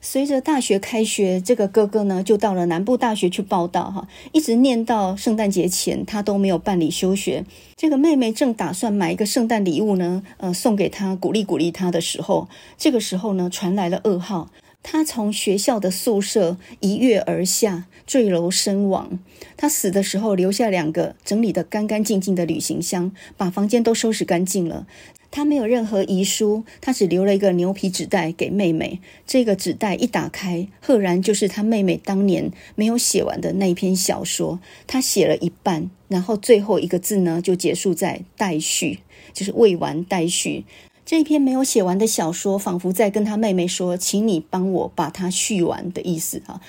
[0.05, 7.45] 随着大学开学，这个哥哥呢就到了南部大学去报到哈，一直念到圣诞节前，他都没有办理休学。
[7.77, 14.51] 这个妹妹正打算买一个圣诞礼物呢，呃，送给他，鼓励鼓励他的时候，这个时候呢传来了噩耗。
[14.83, 19.19] 他从学校的宿舍一跃而下，坠楼身亡。
[19.57, 24.87] 他死的时候留下两个整理得干干净净的旅行箱，把房间都收拾干净了。
[25.31, 29.01] 他没有任何遗书，他只留了一个牛皮纸袋给妹妹。
[29.27, 34.61] 这个纸袋一打开，赫然就是他妹妹当年没有写完的那一篇小说。
[34.87, 38.99] 他写了一半，然后最后一个字呢，就结束在待续，
[39.33, 40.67] 就是未完待续。
[41.07, 46.61] 这一篇没有写完的小说，仿佛在跟他妹妹说：“请你帮我把它续完的意思啊，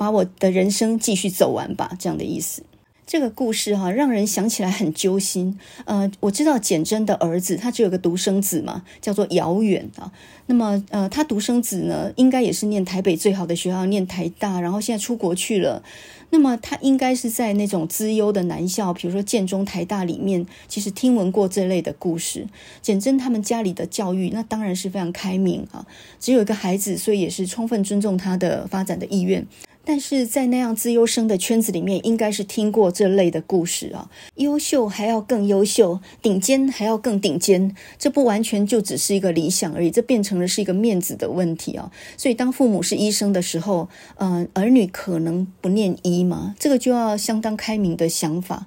[0.00, 2.62] 把我的人生继续走完吧，这样的意思。”
[3.06, 5.58] 这个故事哈、让人想起来很揪心。
[5.84, 10.12] 呃，我知道简真的儿子，他只有个独生子嘛，叫做遥远啊。
[10.46, 15.82] 那么，呃，他独生子呢，应该也是念台北最好的学校，念台大，然后现在出国去了。
[16.30, 22.46] 那么他应该是在那种资优的男校，比如说建中、台大里面，其实听闻过这类的故事。
[22.80, 25.84] 简真他们家里的教育，那当然是非常开明啊，
[26.20, 29.44] 只有一个孩子，所以也是充分尊重他的发展的意愿。
[29.84, 34.10] 但是在那样资优生的圈子里面，应该是听过这类的故事啊。
[34.36, 41.90] 优秀还要更优秀，顶尖还要更顶尖，这不完全就只是一个理想而已，这变成了是一个面子的问题啊。
[42.16, 46.54] 所以当父母是医生的时候，嗯、儿女可能不念医吗？
[46.58, 48.66] 这个就要相当开明的想法。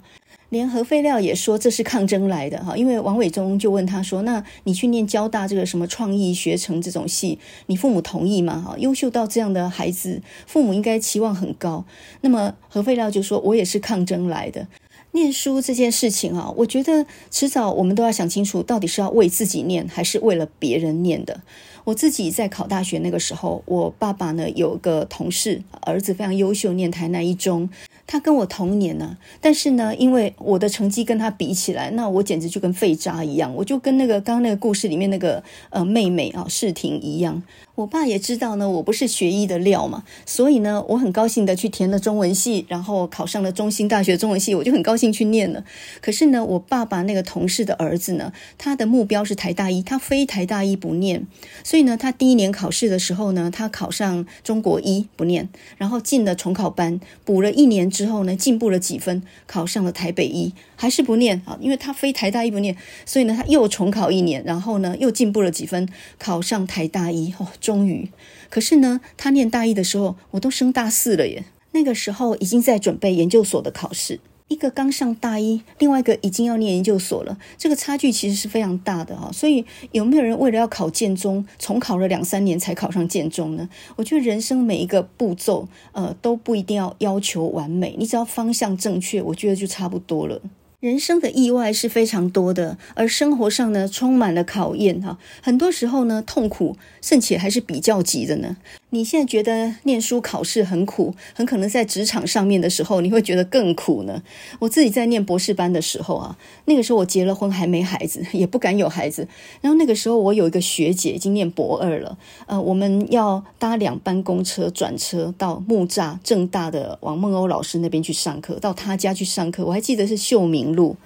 [0.53, 8.63] 连核废料也说这是抗争来的哈，因为王伟忠就问他说：“那你去念交大这个什么创意学程这种系，你父母同意吗？
[8.65, 11.83] 哈，优秀到这样的孩子，父母应该期望很高。”
[12.21, 14.67] 那么核废料就说：“我也是抗争来的。”
[15.13, 21.41] 念书这件事情啊，我觉得迟早我们都要想清楚，到底是要为自己念，还是为了别人念的。
[21.85, 27.69] 我自己在考大学那个时候，我爸爸呢有个同事，儿子非常优秀，念台南一中。
[28.05, 37.41] 他跟我同年呢，但是呢，因为我的成绩跟他比起来，那我简直就跟废渣一样，我就跟那个刚刚那个故事里面那个呃妹妹啊世婷一样。
[37.75, 45.65] 我爸也知道呢，我不是学医的料嘛，所以呢，我很高兴的去填了中文系，然后考上了中兴大学中文系，我就很高兴去念了。
[45.99, 51.25] 可是呢，我爸爸那个同事的儿子呢，他的目标是台大医，他非台大医不念，
[51.63, 67.47] 所以呢，他第一年考试的时候呢，他考上中国医不念，然后进了重考班，补了一年之后呢，进步了几分，考上了台北医，还是不念啊，因为他非台大医不念，所以呢，他又重考一年，然后呢，又进步了几分，考上台大医哦。
[67.63, 68.09] 终于，
[68.49, 71.45] 可是呢，他念大一的时候，我都升大四了耶。
[71.71, 79.31] 那个时候已经在准备研究所的考试，一个刚上大一，另外一个已经要念研究所了，这个差距其实是非常大的哈。
[79.31, 83.69] 所以有没有人为了要考建中，重考了两三年才考上建中呢？
[83.95, 90.41] 我觉得人生每一个步骤，呃，都不一定要要求完美，你只要方向正确，我觉得就差不多了。
[90.83, 95.17] 人生的意外是非常多的，而生活上呢，充满了考验哈。
[95.41, 98.57] 很多时候呢，痛苦甚且还是比较急的呢。
[98.89, 104.21] 你现在觉得念书考试很苦，很可能在职场上面的时候，你会觉得更苦呢。
[104.59, 109.25] 我自己在念博士班的时候啊，那个时候我结了婚，还没孩子，也不敢有孩子。
[109.61, 119.65] 然后那个时候我有一个学姐已经念博二了，呃，我们要搭两班公车转车到木栅正大的王梦欧老师那边去上课，到他家去上课。
[119.65, 120.97] 我还记得是秀明路。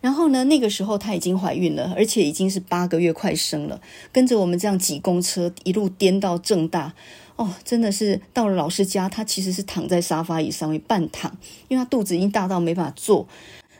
[0.00, 3.80] 然后呢，那个时候她已经怀孕了，而且已经是八个月快生了，
[4.10, 6.94] 跟着我们这样挤公车一路颠到正大，
[7.36, 11.36] 哦，真的是到了老师家，她其实是躺在沙发椅上面半躺，
[11.68, 13.28] 因为她肚子已经大到没法坐。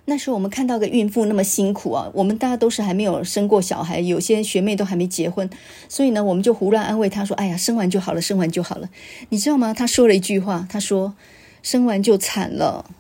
[0.05, 5.49] 那时候我们看到个孕妇那么辛苦啊，我们大家都是还没有生过小孩，有些学妹都还没结婚，
[5.89, 8.91] 所以呢，我们就胡乱安慰她说：“哎呀，生完就好了，生完就好了。”
[9.31, 9.73] 你知道吗？
[9.73, 11.15] 她说了一句话，她说
[11.63, 12.91] ：“生完就惨了。”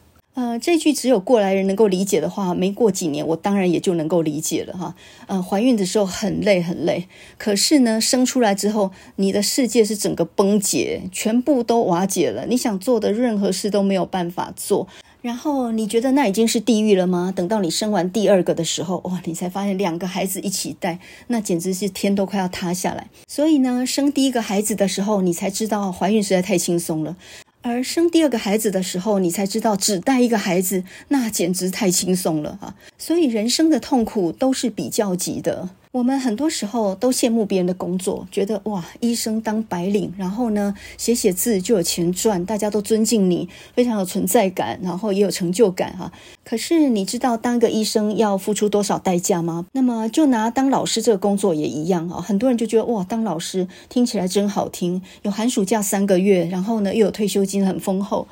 [0.41, 4.95] 呃，这句只有过来人能够理解的话，没过几年，我当然也就能够理解了哈。
[5.27, 14.89] 呃，怀孕的时候很累很累，可是呢，生出来之后，你的世界是整个崩解，全部都瓦解了，你想做的任何事都没有办法做。
[15.21, 17.31] 然后你觉得那已经是地狱了吗？
[17.37, 23.09] 等到你生完第二个的时候，哇，你才发现两个孩子一起带，那简直是天都快要塌下来。
[23.29, 27.15] 所以呢，生第一个孩子的时候，你才知道怀孕实在太轻松了。
[27.63, 32.75] 而生第二个孩子的时候，你才知道只带一个孩子，那简直太轻松了啊！
[32.97, 35.69] 所以人生的痛苦都是比较级的。
[35.93, 46.13] 我们很多时候都羡慕别人的工作，觉得哇，医生当白领，然后呢，写写字就有钱赚，大家都尊敬你，非常有存在感，然后也有成就感哈。
[46.45, 49.67] 可是你知道当个医生要付出多少代价吗？
[49.73, 58.29] 那么就拿当老师这个工作也一样啊，很多人就觉得哇，当老师听起来真好听，有寒暑假三个月，然后呢又有退休金很丰厚。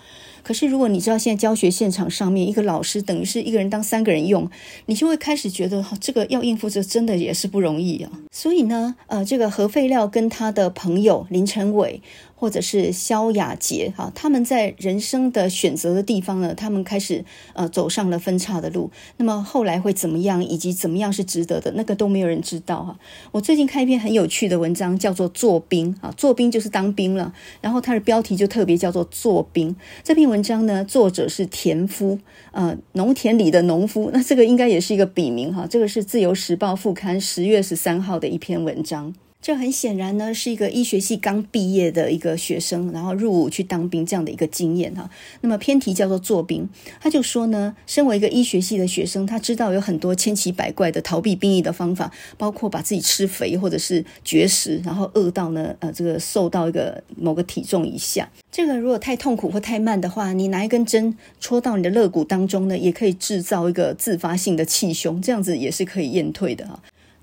[0.49, 4.51] 可是如果你知道现在教学现场上面一个老师等于是一个人当三个人用，
[4.87, 8.11] 你就会开始觉得这个要应付这真的也是不容易啊。
[8.31, 12.01] 所以呢，呃，这个核废料跟他的朋友林成伟。
[12.39, 17.25] 或者是萧亚杰，哈，他们在人生的选择的地方呢，他们开始
[17.55, 18.93] 呃走上了分叉的路。
[19.17, 22.97] 那么后来会怎么样，以及怎么样是值得的，那个都没有人知道哈。
[23.33, 27.35] 我最近看一篇很有趣的文章，叫做《做兵》啊，做兵就是当兵了。
[27.61, 29.75] 然后它的标题就特别叫做“做兵”。
[30.05, 32.21] 这篇文章呢，作者是田夫，
[32.53, 34.11] 呃，农田里的农夫。
[34.13, 35.67] 那这个应该也是一个笔名哈。
[35.69, 39.13] 这个是《自由时报》副刊十月十三号的一篇文章。
[39.41, 45.09] 这很显然呢，是一个医学系刚毕业的一个学生，然后入伍去当兵这样的一个经验哈。
[45.41, 46.69] 那么偏题叫做“做兵”，
[47.01, 58.29] 他就说呢，身为一个医学系的学生，他知道有很多千奇百怪的逃避兵役的方法，包括把自己吃肥或者是绝食，然后饿到呢，呃，这个瘦到一个某个体重以下。
[58.51, 66.79] 这个如果太痛苦或太慢的话，你拿一根针戳到你的肋骨当中呢，也可以制造一个自发性的气胸，这样子也是可以验退的哈。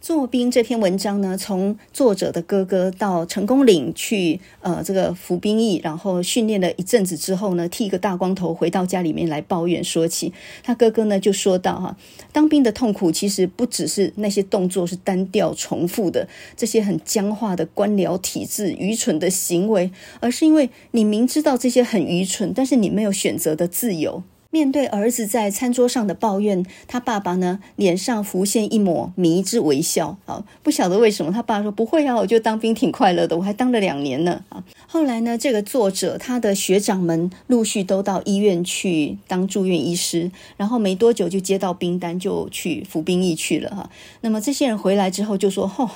[0.06, 11.98] 做兵这篇文章呢，从作者的哥哥到成功岭去，呃，这个服兵役，然后训练了一阵子之后呢，剃一个大光头回到家里面来抱怨说起，他哥哥呢就说到哈，
[12.32, 19.89] 当兵的痛苦其实不只是那些动作是单调重复的，这些很僵化的官僚体制、愚蠢的行为，
[20.20, 24.22] 而是因为你明知道这些很愚蠢，但是你没有选择的自由。
[24.56, 30.18] 面对儿子在餐桌上的抱怨，他爸爸呢，脸上浮现一抹迷之微笑。
[30.24, 34.46] 啊，不晓得为什么，他爸说不会啊，我就当兵挺快乐的，我还当了两年呢。
[34.48, 43.76] 啊，后来呢，这个作者他的学长们陆续都到医院去当住院医师，然后没多久就接到兵单，就去服兵役去了。
[43.76, 43.89] 哈，
[44.22, 45.91] 那么这些人回来之后就说：“哦，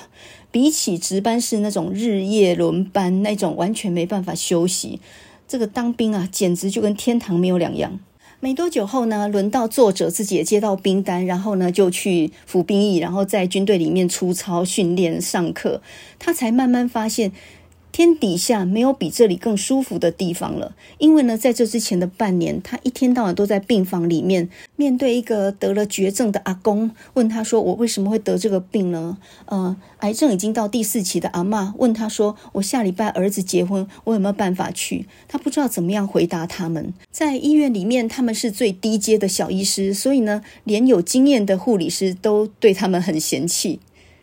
[0.50, 5.00] 比起值班室那种日夜轮班，那种完全没办法休息，
[5.48, 7.98] 这个当兵啊，简直就跟天堂没有两样。”
[8.42, 15.82] 没多久后呢，轮到作者自己也接到兵单，然后呢就去服兵役，然后在军队里面出操、训练、上课，
[16.18, 17.32] 他才慢慢发现。
[17.92, 36.94] 天底下没有比这里更舒服的地方了，因为呢，在这之前的半年，他一天到晚都在病房里面，面对一个得了绝症的阿公，问他说：“我为什么会得这个病呢？”呃，癌症已经到第四期的阿嬷问他说：“我下礼拜儿子结婚，我有没有办法去？”他不知道怎么样回答他们。
[37.10, 43.80] 在医院里面，他们是最低阶的小医师，所以呢，连有经验的护理师都对他们很嫌弃。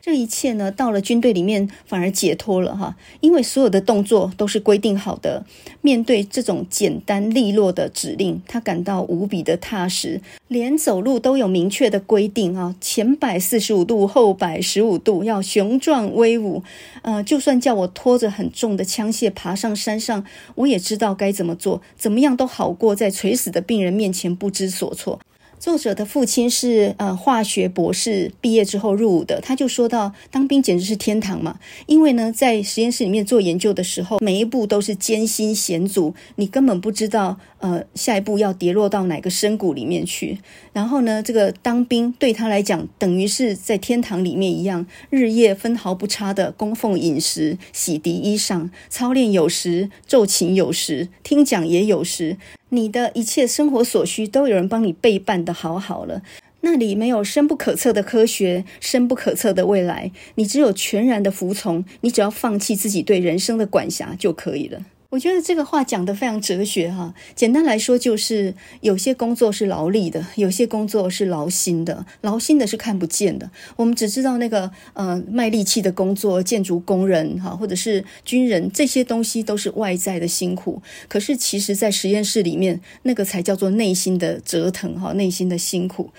[0.08, 5.46] 这一切呢，到了军队里面反而解脱了哈，因为所有的动作都是规定好的。
[5.82, 10.22] 面对这种简单利落的指令，他感到无比的踏实。
[10.48, 16.64] 连走路都有明确的规定啊，前摆四十五度，后摆十五度，要雄壮威武。
[17.02, 20.24] 呃，就算叫我拖着很重的枪械爬上山上，
[20.56, 25.20] 我也知道该怎么做，怎么样都好过在垂死的病人面前不知所措。
[25.60, 29.42] 作者的父亲是呃化学博士，毕业之后入伍的。
[29.42, 40.38] 他就说到，当兵简直是天堂嘛，因为呢，在实验室里面做研究的时候，每一步都是艰辛险阻，你根本不知道呃下一步要跌落到哪个深谷里面去。
[40.74, 52.38] 然后呢，这个当兵对他来讲，等于是在天堂里面一样，日夜分毫不差的供奉饮食、洗涤衣裳、操练有时、奏琴有时、听讲也有时。
[52.70, 56.22] 你的一切生活所需都有人帮你备办的好好了，
[56.62, 64.82] 那里没有深不可测的科学，深不可测的未来，你只有全然的服从，你只要放弃自己对人生的管辖就可以了。
[65.10, 67.14] 我觉得这个话讲得非常哲学哈。
[67.34, 72.06] 简单来说，就是有些工作是劳力的，有些工作是劳心的。
[72.22, 80.82] 劳心的是看不见的，我们只知道那个呃卖力气的工作，建筑工人哈，或者是军人，这些东西都是外在的辛苦。
[81.08, 86.12] 可是其实，在实验室里面，那个才叫做内心的折腾哈，内心的辛苦。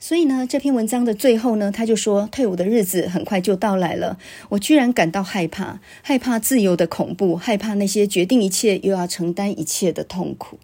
[0.00, 4.16] 所以呢，这篇文章的最后呢，他就说，退伍的日子很快就到来了。
[4.50, 10.58] 我居然感到害怕，害怕自由的恐怖，害怕那些决定一切又要承担一切的痛苦。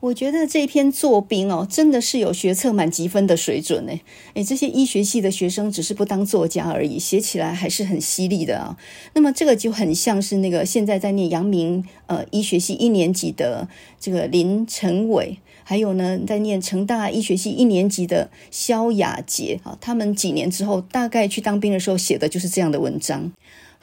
[0.00, 3.92] 我觉得这篇作兵哦，真的是有学测满级分的水准呢。
[4.34, 8.76] 诶，这些医学系的学生只是不当作家而已，写起来还是很犀利的啊。
[9.14, 13.68] 那么这个就很像是那个现在在念阳明呃医学系一年级的
[14.00, 15.38] 这个林成伟。
[15.64, 23.32] 还有呢，在念成大医学系一年级的萧雅杰，啊，他们几年之后大概去当兵的时候写的就是这样的文章。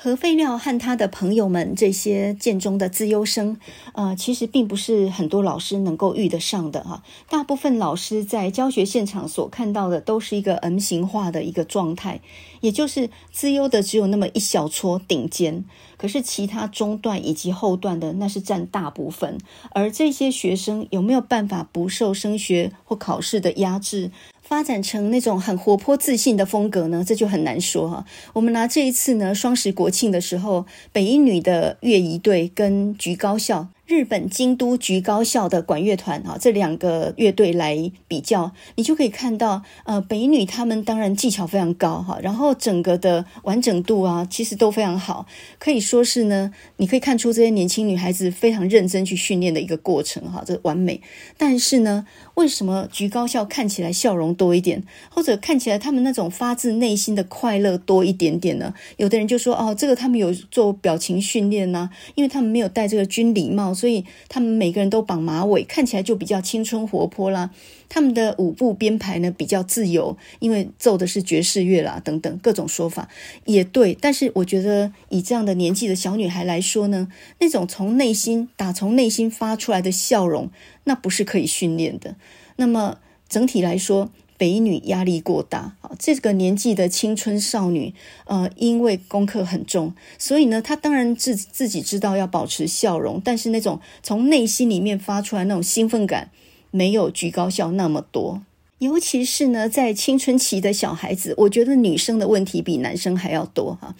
[0.03, 3.59] 何废料和他的朋友们这些建中的资优生，
[3.93, 7.03] 呃，其实并不是很多老师能够遇得上的哈。
[7.29, 12.19] 大部分老师在教学现场所看到的都是一个 M 型化的一个状态，
[12.61, 15.63] 也就是资优的只有那么一小撮顶尖，
[15.97, 19.37] 可是其他中段以及后段的那是占大部分。
[19.69, 24.09] 而这些学生有没有办法不受升学或考试的压制？
[24.51, 28.05] 发展成那种很活泼自信的风格呢，这就很难说哈。
[28.33, 33.69] 我们拿这一次呢，双十国庆的时候，北一女的乐仪队跟橘高校。
[33.87, 45.25] 日本京都局高校的管乐团啊，这两个乐队来比较，你就可以看到，呃，北女他们当然技巧非常高哈，然后整个的完整度啊，其实都非常好，
[45.59, 51.01] 可以说是呢，你可以看出这些年轻女孩子非常认真去训练的一个过程哈，这完美。
[51.37, 52.05] 但是呢，
[52.41, 58.73] 为什么局高校看起来笑容多一点，或者看起来他们那种发自内心的快乐多一点点呢？
[58.97, 63.61] 有的人就说哦，这个他们有做表情训练呢，因为他们没有戴这个军礼帽。
[63.73, 67.51] 所以他们每个人都绑马尾，看起来就比较青春活泼啦。
[67.93, 73.09] 他们的舞步编排呢比较自由，因为奏的是爵士乐啦，等等各种说法
[73.43, 73.93] 也对。
[73.99, 77.09] 但是我觉得以这样的年纪的小女孩来说呢，
[77.41, 80.49] 那种从内心打从内心发出来的笑容，
[80.85, 82.15] 那不是可以训练的。
[82.55, 84.09] 那么整体来说。
[84.37, 87.93] 北女压力过大，啊，这个年纪的青春少女，
[88.25, 96.31] 呃，因为功课很重，所以呢，她当然自自己知道要保持笑容，但是那种从内心里面发出来那种兴奋感，
[96.71, 98.41] 没有居高校那么多。
[98.79, 103.93] 尤其是呢，在青春期的小孩子，我觉得女生的问题比男生还要多哈。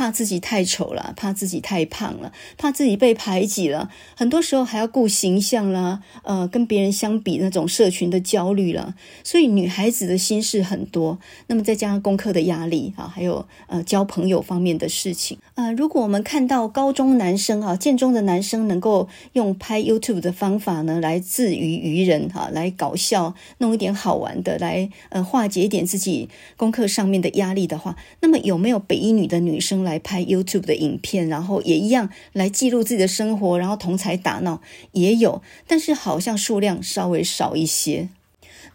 [0.00, 11.18] 怕自己太丑了，怕自己太胖了，怕自己被排挤了，很多时候还要顾形象啦，呃，跟别人相比那种社群的焦虑了，所以女孩子的心事很多。
[11.48, 34.60] 那么再加上功课的压力啊，还有呃交朋友方面的事情，呃，如果我们看到高中男生啊，建中的男生能够用拍 YouTube 的方法呢，来自娱娱人哈，来搞笑，弄一点好玩的，来呃化解一点自己功课上面的压力的话，那么有没有北一女的女生来来拍 YouTube 的影片，然后也一样来记录自己的生活，然后同台打闹
[34.92, 38.08] 也有，但是好像数量稍微少一些。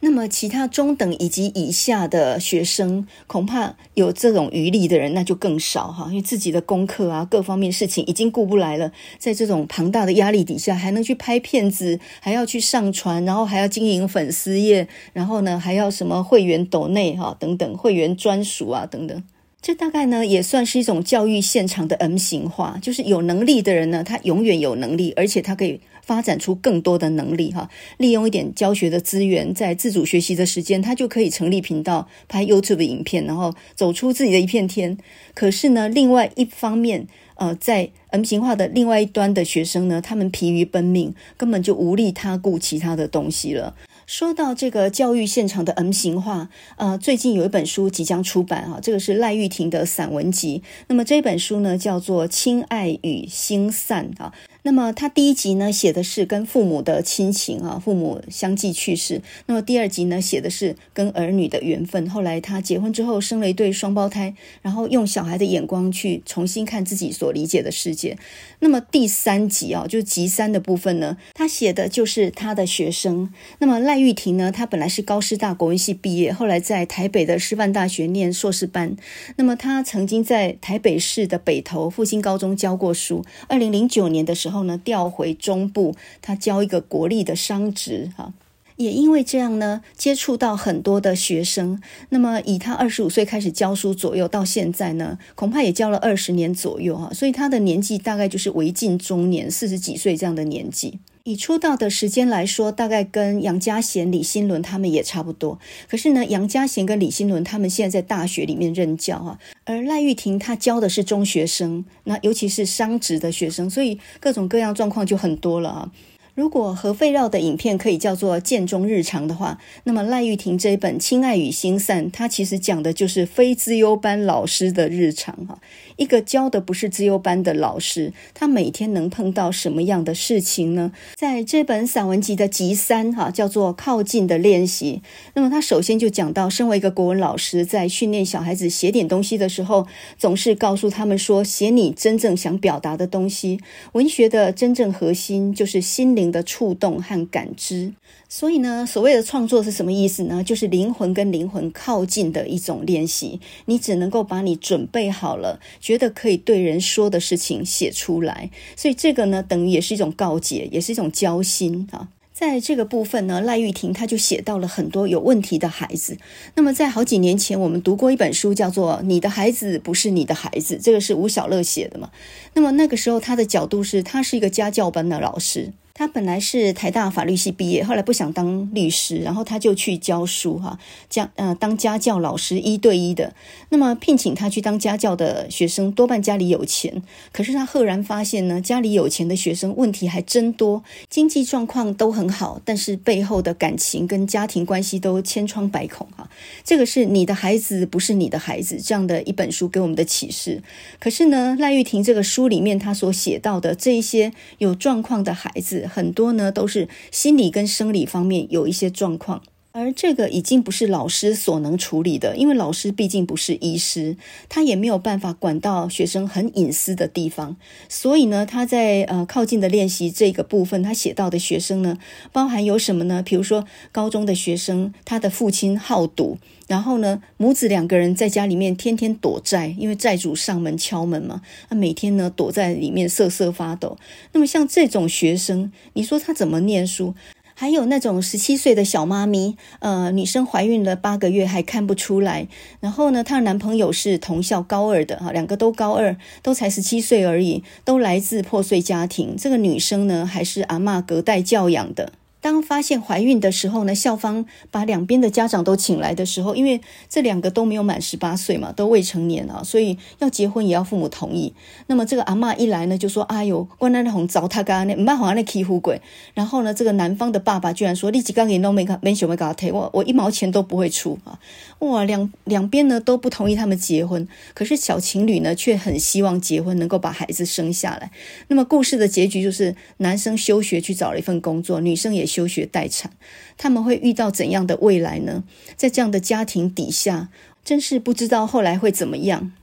[0.01, 19.23] 那么其他中等以及以下的学生，恐怕有这种余力的人那就更少哈，因为自己的功课啊各方面事情已经顾不来了，在这种庞大的压力底下，还能去拍片子，还要去上传，然后还要经营粉丝页，然后呢还要什么会员抖内哈等等会员专属啊等等。
[19.65, 27.67] 这大概呢也算是一种教育现场的 M 型化，就是有能力的人呢，他永远有能力，而且他可以发展出更多的能力哈。
[27.97, 34.99] 利用一点教学的资源，在自主学习的时间，他就可以成立频道，拍 YouTube 影片，然后走出自己的一片天。
[35.33, 43.75] 可是呢，另外一方面，呃，在 M 型化的另外一端的学生呢，他们疲于奔命，根本就无力他顾其他的东西了。
[44.05, 50.61] 说到这个教育现场的 M 型化，呃，最近有一本书即将出版啊，这个是赖玉婷的散文集。
[50.87, 54.31] 那么这本书呢，叫做《亲爱与心散》啊。
[54.65, 59.21] 那么他第一集呢，写的是跟父母的亲情啊，父母相继去世。
[59.45, 62.09] 那么第二集呢，写的是跟儿女的缘分。
[62.09, 68.17] 后来他结婚之后生了一对双胞胎，然后用小孩的眼光去重新看自己所理解的世界。
[68.57, 73.31] 那么第三集啊，就集三的部分呢，他写的就是他的学生。
[73.59, 78.97] 那么赖玉婷呢，他本来是高师大国文系毕业，后来在台北的师范大学念硕士班。
[79.35, 83.23] 那么他曾经在台北市的北投复兴高中教过书。
[83.47, 84.54] 二零零九年的时候。
[84.55, 88.33] 后呢，调回中部，他教一个国立的商职哈，
[88.77, 91.81] 也因为这样呢，接触到很多的学生。
[92.09, 100.99] 那么以他二十五岁开始教书左右，到现在呢，恐怕也教了二十年左右哈，所以他的年纪大概就是为近中年，四十几岁这样的年纪。
[101.27, 105.57] 以出道的时间来说，大概跟杨家贤、李新伦他们也差不多。
[105.89, 115.91] 可是呢，杨家贤跟李新伦他们现在在大学里面任教啊，而赖玉婷她教的是中学生，那尤其是商职的学生，所以各种各样状况就很多了啊。
[116.35, 125.57] 如果核废料的影片可以叫做建中日常的话，那么赖玉婷这一本《亲爱与心散》，它其实讲的就是非资优班老师的日常哈。
[125.95, 130.91] 一个教的不是资优班的老师，他每天能碰到什么样的事情呢？
[131.15, 135.01] 在这本散文集的集三哈，叫做《靠近的练习》。
[135.35, 143.61] 那么他首先就讲到，身为一个国文老师，在训练小孩子写点东西的时候，总是告诉他们说，写你真正想表达的东西。
[143.93, 146.24] 文学的真正核心就是心灵。
[146.31, 147.93] 的触动和感知。
[148.27, 150.43] 所以呢，所谓的创作是什么意思呢？
[150.43, 153.39] 就是灵魂跟灵魂靠近的一种练习。
[153.65, 158.49] 你只能够把你准备好了，觉得可以对人说的事情写出来。
[158.75, 162.09] 所以这个呢，等于也是一种告解，也是一种交心啊。
[162.33, 166.17] 在这个部分呢，赖玉婷她就写到了很多有问题的孩子。
[166.55, 172.11] 那么在好几年前，我们读过一本书，叫做《你的孩子不是你的孩子》，这个是吴小乐写的嘛。
[172.53, 175.71] 那么那个时候，他的角度是，他是一个家教班的老师。
[175.97, 180.77] 他本来是台大法律系毕业，后来不想当律师，然后他就去教书哈，
[181.09, 183.33] 教呃当家教老师一对一的。
[183.69, 196.29] 那么聘请他去当家教的学生多半家里有钱，可是他赫然发现呢，家里有钱的学生问题还真多，经济状况都很好，但是背后的感情跟家庭关系都千疮百孔哈。
[196.65, 200.61] 这个是你的孩子不是你的孩子这样的一本书给我们的启示。
[200.99, 205.84] 可是呢，赖玉婷这个书里面他所写到的这一些有状况的孩子。
[205.87, 209.41] 很多呢都是心理跟生理方面有一些状况，
[209.77, 214.15] 而这个已经不是老师所能处理的，因为老师毕竟不是医师，
[214.47, 217.57] 他也没有办法管到学生很隐私的地方。
[217.89, 221.97] 所以呢，他在呃靠近的练习这个部分，他写到的学生呢，
[222.31, 223.21] 包含有什么呢？
[223.21, 233.97] 比如说高中的学生，他的父亲好赌，然后呢，母子两个人在家里面天天躲债，因为债主上门敲门嘛，他每天呢躲在里面瑟瑟发抖。
[234.31, 237.13] 那么像这种学生，你说他怎么念书？
[237.57, 242.47] 还有那种十七岁的小妈咪，呃，女生怀孕了八个月还看不出来。
[242.81, 249.35] 然后呢，她的男朋友是同校高二的，哈，两个都高二，都才十七岁而已，都来自破碎家庭。
[249.37, 252.11] 这个女生呢，还是阿嬷隔代教养的。
[252.45, 256.79] 当发现怀孕的时候呢，校方把两边的家长都请来的时候，因为
[257.09, 261.55] 这两个都没有满十八岁嘛，都未成年啊，所以要结婚也要父母同意。
[261.87, 265.99] 那么这个阿嬷一来呢，就说：“哎呦，关那红糟蹋干那，唔办好那欺负鬼。”
[266.35, 271.39] 然后呢，这个男方的爸爸居然说：“你几刚给弄没没想没搞他，我我一毛钱都不会出啊！”
[271.79, 278.11] 哇，两两边呢都不同意他们结婚，可是小情侣呢却很希望结婚，能够把孩子生下来。
[278.49, 282.25] 那么故事的结局就是男生休学去找了一份工作，女生也。
[282.25, 283.11] 休学待产，
[283.55, 285.43] 他们会遇到怎样的未来呢？
[285.77, 287.29] 在这样的家庭底下，
[287.63, 289.53] 真是不知道后来会怎么样。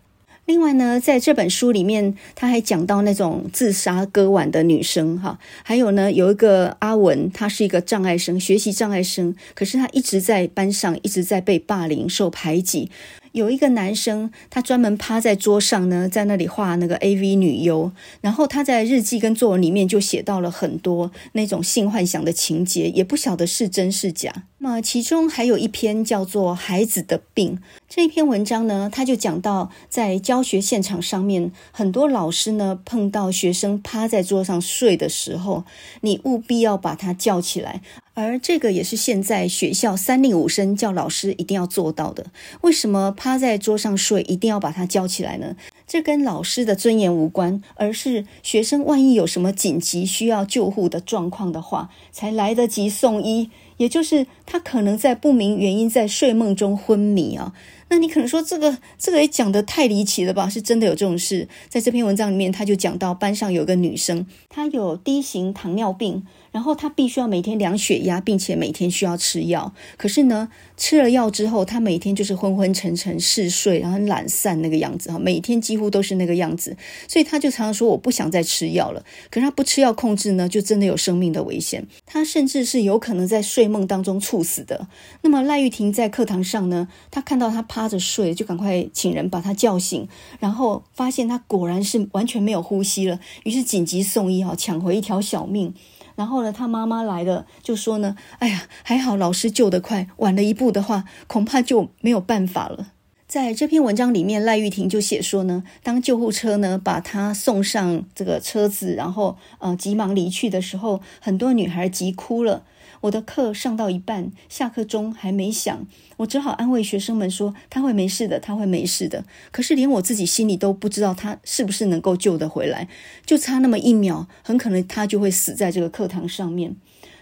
[0.44, 12.90] 另外呢，在这本书里面，他还讲到那种自杀割腕的女生，哈，还有呢，有一个阿文，她是一个障碍生，学习障碍生，可是她一直在班上一直在被霸凌、受排挤。
[13.32, 24.44] 有一个男生，他专门趴在桌上呢，在那里画那个 AV 女优，然后他在日记跟作文里面就写到了很多那种性幻想的情节，也不晓得是真是假。
[24.58, 27.56] 那其中还有一篇叫做《孩子的病》
[27.88, 35.64] 这一篇文章呢，他就讲到在教学现场上面，很多老师呢碰到学生趴在桌上睡的时候，
[36.02, 37.80] 你务必要把他叫起来。
[38.14, 42.26] 而这个也是现在学校三令五申叫老师一定要做到的。
[42.60, 45.56] 为什么趴在桌上睡一定要把它叫起来呢？
[45.86, 53.50] 这跟老师的尊严无关，而是学生万一有什么紧急需要救护的状况的话，才来得及送医。
[53.78, 57.52] 也就是他可能在不明原因在睡梦中昏迷啊。
[57.88, 60.48] 那你可能说这个这个也讲得太离奇了吧？
[60.48, 61.48] 是真的有这种事？
[61.68, 66.24] 在这篇文章里面，他就讲到班上有个女生，她有低型糖尿病。
[66.52, 69.72] 然后他必须要每天量血压，并且每天需要吃药。
[69.96, 76.76] 可是呢，吃了药之后，他每天就是昏昏沉沉、嗜睡，然后很懒散那个样子哈，每天几乎都是那个样子。
[77.08, 81.86] 所以他就常常说：“我不想再吃药了。”可是他不吃药控制呢，就真的有生命的危险。
[82.06, 84.86] 他甚至是有可能在睡梦当中猝死的。
[85.22, 90.06] 那么赖玉婷在课堂上呢，他看到他趴着睡，就赶快请人把他叫醒，
[90.38, 95.72] 然后发现他果然是完全没有呼吸了，于是紧急送医哈，抢回一条小命。
[96.16, 102.92] 然后呢，他妈妈来了，就说呢：“哎呀，还好老师救得快，晚了一步的话，恐怕就没有办法了。”
[103.26, 112.64] 在这篇文章里面，赖玉婷就写说呢，当救护车呢把她送上这个车子，然后呃急忙离去的时候，很多女孩急哭了。
[113.00, 115.86] 我的课上到一半，下课钟还没响，
[116.22, 119.24] 我只好安慰学生们说他会没事的，他会没事的。
[119.50, 122.88] 可是连我自己心里都不知道他是不是能够救得回来，
[123.26, 126.76] 就差那么一秒，很可能他就会死在这个课堂上面。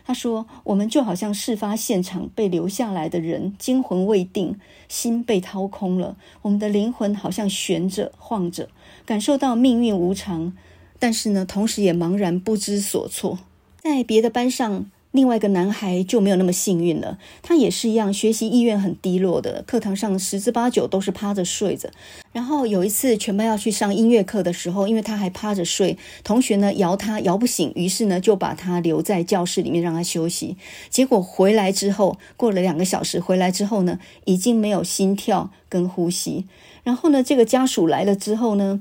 [0.05, 8.69] 他说：“我们就好像事发现场被留下来的人，惊魂未定，心被掏空了，我们的灵魂好像悬着晃着，
[9.07, 10.53] 感受到命运无常，
[10.99, 13.39] 但是呢，同时也茫然不知所措。”
[13.83, 14.91] 在别的班上。
[15.13, 21.91] 另外一个男孩就没有那么幸运了，他也是一样，学习意愿很低落的，课堂上十之八九都是趴着睡着。
[22.33, 30.57] 然后有一次全班要去上音乐课的时候，因为他还趴着睡，同学呢摇他摇不醒，于是呢就把他留在教室里面让他休息。
[30.89, 36.47] 结果回来之后，过了两个小时回来之后呢，已经没有心跳跟呼吸。
[36.85, 38.81] 然后呢，这个家属来了之后呢，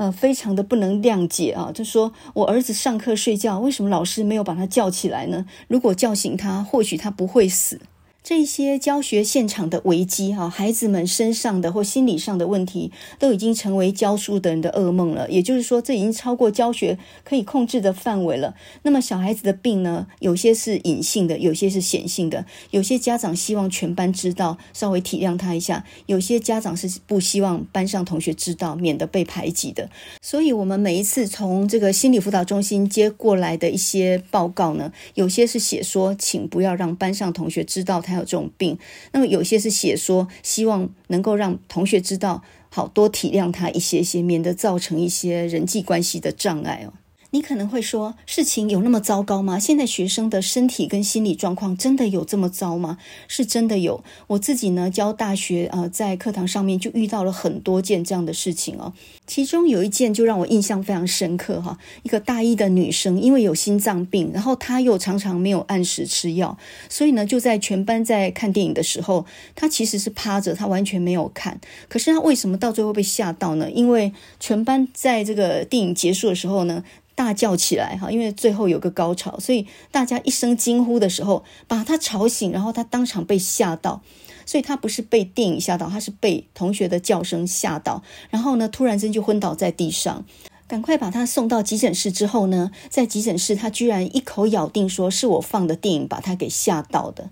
[0.00, 5.44] 呃，非常的不能谅解啊，就说我儿子上课睡觉，为什么老师没有把他叫起来呢？
[5.68, 7.82] 如果叫醒他，或许他不会死。
[8.22, 15.28] 这些教学现场的危机，哈，孩子们身上的或心理上的问题，都已经成为教书的人的噩梦了。
[15.30, 18.54] 也就是说，这已经超过教学可以控制的范围了。
[18.82, 22.44] 那么，小孩子的病呢，有些是隐性的，有些是显性的。
[22.70, 29.88] 有些家长希望全班知道，稍微体谅他一下；有些家长是不希望班上同学知道，免得被排挤的。
[30.20, 38.76] 所以，我们每一次从这个心理辅导中心接过来的一些报告呢，有些是写说，请不要让班上同学知道还有这种病，
[39.12, 46.92] 那么有些是写说希望能够让同学知道，好多体谅他一些些，免得造成一些人际关系的障碍哦。
[47.32, 49.58] 你可能会说，事情有那么糟糕吗？
[49.58, 52.98] 现在学生的身体跟心理状况真的有这么糟吗？
[53.28, 54.02] 是真的有。
[54.26, 58.92] 我自己呢，教大学，呃，在课堂上面就遇到了很多件这样的事情哦。
[59.26, 66.58] 其中有一件就让我印象非常深刻哈，一个大一的女生，因为有心脏病，然后她又常常没有按时吃药，
[66.88, 69.24] 所以呢，就在全班在看电影的时候，
[69.54, 71.60] 她其实是趴着，她完全没有看。
[71.88, 73.70] 可是她为什么到最后被吓到呢？
[73.70, 76.82] 因为全班在这个电影结束的时候呢，
[77.14, 84.02] 大叫起来哈，因为最后有个高潮，所以大家一声惊呼的时候，把他吵醒，然后他当场被吓到，
[84.46, 90.24] 所以他不是被电影吓到，他是被同学的叫声吓到，然后呢，突然间就昏倒在地上，
[90.66, 97.28] 赶快把他送到急诊室之后呢，在急诊室他居然一口咬定说是我放的电影把他给吓到的，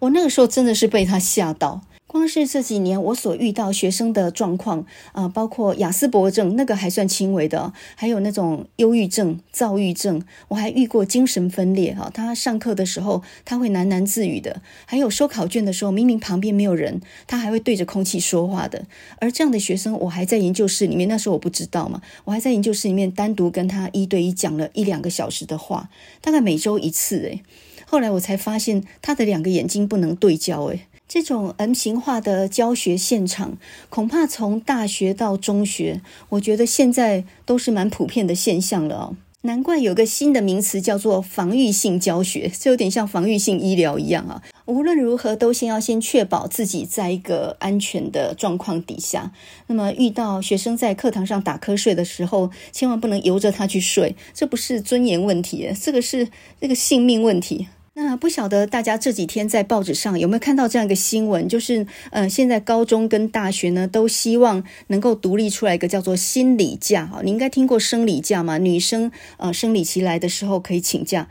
[0.00, 1.82] 我那个时候真的是被他吓到。
[2.10, 12.10] 光是这几年我所遇到学生的状况啊，包括亚斯伯症，那个还算轻微的，还有那种忧郁症、躁郁症，我还遇过精神分裂哈。
[12.12, 18.86] 他上课的时候他会喃喃自语的，还有收考卷的时候，明明旁边没有人，他还会对着空气说话的。
[19.20, 25.88] 而这样的学生，我还在研究室里面，那时候我不知道嘛，我还在研究室里面单独跟他一对一讲了一两个小时的话，
[26.20, 27.44] 大概每周一次诶。
[27.86, 30.86] 后来我才发现他的两个眼睛不能对焦诶。
[31.12, 33.58] 这种 M 型化的教学现场，
[33.88, 39.16] 恐怕从大学到中学，我觉得现在都是蛮普遍的现象了哦。
[39.40, 44.40] 难怪有个新的名词叫做防御性教学，这有点像防御性医疗一样啊。
[44.66, 49.32] 无论如何，都先要先确保自己在一个安全的状况底下。
[49.66, 56.28] 那么，遇到学生在课堂上打瞌睡的时候，千万不能由着他去睡，这不是尊严问题，这个是
[56.60, 57.66] 那个性命问题。
[58.02, 61.46] 那不晓得大家这几天在报纸上有没有看到这样一个新闻？
[61.46, 67.04] 就是，呃，现在高中跟大学呢都希望能够独立出来一个叫做心理假。
[67.04, 68.56] 哈，你应该听过生理假嘛？
[68.56, 71.28] 女生呃生理期来的时候可以请假。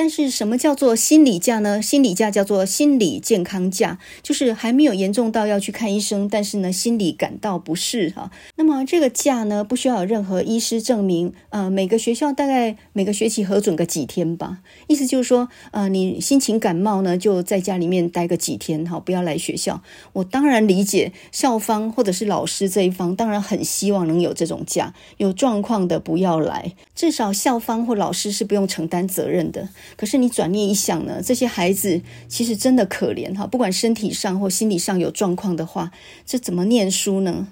[0.00, 1.82] 但是什么叫做心理假呢？
[1.82, 8.30] 心理假叫做心理健康假，就是还没有严重到要去看医生，但是呢，心理感到不适哈。
[8.56, 14.60] 那么这个假呢，不需要有任何医师证明，呃，每个学校大概每个学期核准个几天吧。
[14.86, 19.82] 意思就是说，呃，你心情感冒呢，就在家里面待个几天，哈，不要来学校。
[20.14, 29.68] 我当然理解校方或者是老师这一方，当然很希望能有这种假，有状况的不要来，至少校方或老师是不用承担责任的。
[29.96, 35.90] 可是你转念一想呢，这些孩子其实真的可怜哈，不管身体上或心理上有状况的话，
[36.24, 37.48] 这怎么念书呢？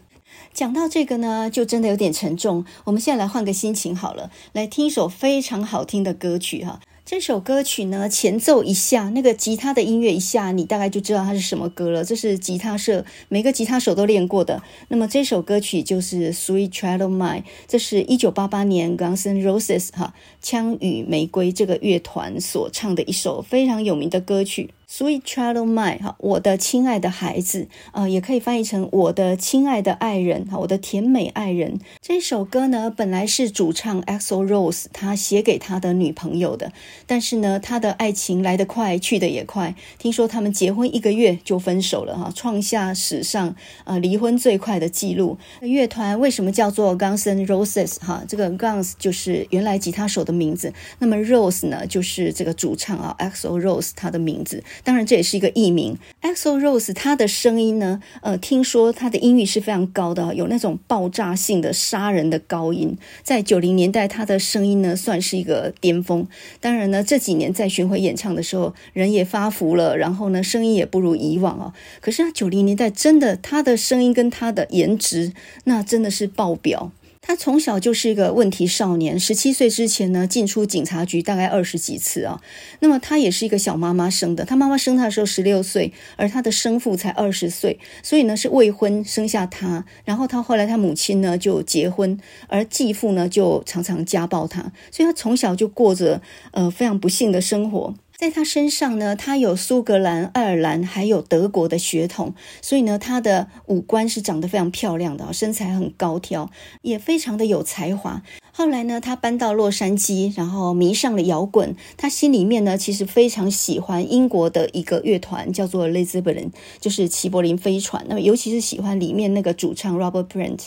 [0.54, 2.64] 讲到这个呢，就真的有点沉重。
[2.84, 6.80] 我们现在来换个心情好了，来听一首非常好听的歌曲哈。
[7.10, 12.04] 这首歌曲呢，前奏一下，那个吉他的音乐一下，你大概就知道它是什么歌了。
[12.04, 14.62] 这是吉他社每个吉他手都练过的。
[14.88, 24.68] 那么这首歌曲就是《Sweet Child O' Mine》，这是一九八八年 Guns N' Roses 哈，枪与玫瑰这个乐团所唱的一首非常有名的歌曲。
[24.90, 31.78] Sweet Child of Mine，哈，我的亲爱的孩子，呃，也可以翻译成我的亲爱的爱人，哈，我的甜美爱人。
[32.00, 36.72] 这首歌呢，本来是主唱 a x o Rose 他写给他的女朋友的，
[37.06, 39.74] 但是呢，他的爱情来得快，去得也快。
[39.98, 45.36] 听说他们结婚一个月就分手了，哈，创下史上呃离婚最快的记录。
[45.60, 47.98] 乐团为什么叫做 Guns N' Roses？
[48.00, 54.64] 哈，这个 Guns 就是原来吉他手的名字，那么 Rose 呢，就是这个主唱啊 a x o Rose 他的名字。
[54.84, 55.96] 当然这也是一个艺名。
[56.22, 62.96] EXO Rose 他的声音呢，呃，听说他的音域是非常高的，有那种爆炸性的杀人的高音。
[63.22, 66.26] 在九零年代，他的声音呢算是一个巅峰。
[66.60, 71.74] 当然呢，这几年在巡回演唱的时候，人也发福了，然后呢，声音也不如以往啊。
[72.00, 75.32] 可是他九零年代真的，他的声音跟他的颜值，
[75.64, 76.92] 那真的是爆表。
[77.28, 82.40] 他从小就是一个问题少年，十七岁之前呢，进出警察局大概二十几次啊。
[82.80, 89.84] 那么他也是一个小妈妈生的，他妈妈生他的时候十六岁，而他的生父才二十岁，所以呢是未婚生下他。
[90.06, 96.22] 然后他后来他母亲呢就结婚，而继父呢就常常家暴他，所以他从小就过着
[96.52, 97.94] 呃非常不幸的生活。
[98.18, 106.50] 在他身上呢，他有苏格兰、爱尔兰还有德国的血统，所以呢，他的五官是长得非常漂亮的，身材很高挑，
[106.82, 108.24] 也非常的有才华。
[108.50, 111.76] 后来呢，他搬到洛杉矶，然后迷上了摇滚。
[111.96, 116.50] 他心里面呢，其实非常喜欢英国的一个乐团，叫做 Led Zeppelin，
[116.80, 118.04] 就是齐柏林飞船。
[118.08, 120.58] 那么，尤其是喜欢里面那个主唱 Robert Plant。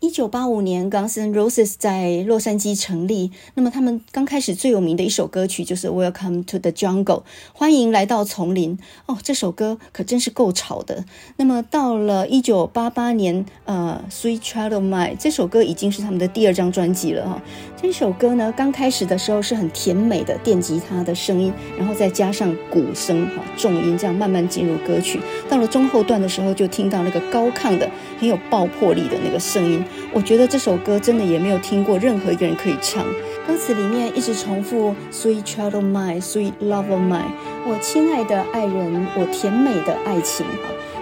[0.00, 3.32] 一九八五年，Guns N' Roses 在洛杉矶成立。
[3.52, 7.04] 那么他们刚开始最有名的一首歌曲就是《Welcome to the Jungle》，
[7.52, 8.78] 欢迎来到丛林。
[9.04, 11.04] 哦，这首歌可真是够吵的。
[11.36, 17.42] 那么到了一九八八年，呃，《Sweet Child of Mine》这首歌已经是他们的第二张专辑了哈。
[17.82, 25.18] 这首歌呢，刚开始的时候是很甜美的电吉他的声音，然后再加上鼓声哈重音，这样慢慢进入歌曲。
[25.48, 29.82] 到了中后段的时候，就听到那个高亢的、很有爆破力的那个声音。
[30.12, 33.02] 我觉得这首歌真的也没有听过任何一个人可以唱。
[33.46, 37.32] 歌词里面一直重复 “Sweet child of mine, sweet love of mine”，
[37.66, 40.44] 我亲爱的爱人，我甜美的爱情。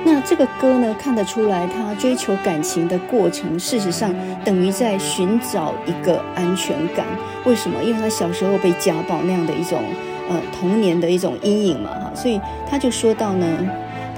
[0.04, 7.06] 那这个歌呢，看得出来他追求感情的过程，事实上等于在寻找一个安全感。
[7.44, 7.82] 为什么？
[7.82, 9.82] 因为他小时候被家暴那样的一种
[10.28, 13.46] 呃童年的一种阴影嘛哈，所以他就说到呢。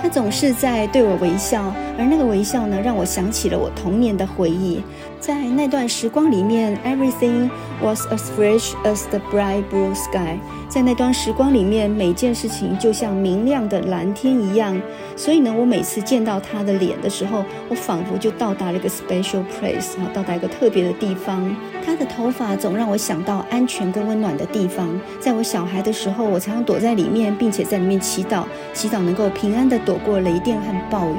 [0.02, 4.82] 他总是在对我微笑，而那个微笑呢，让我想起了我童年的回忆。
[5.20, 7.50] 在那段时光里面，everything
[7.82, 10.38] was as fresh as the bright blue sky。
[10.66, 14.80] 在那段时光里面，每件事情就像明亮的蓝天一样。
[15.16, 21.54] 所以呢，我每次见到他的脸的时候，我仿佛就到达了一个 special place，啊，到达一个特别的地方。
[21.84, 24.88] 他的头发总让我想到安全跟温暖的地方。
[25.20, 31.16] 在我小孩的时候，我常常躲在里面，并且在里面祈祷，祈祷能够平安的躲过雷电和暴雨。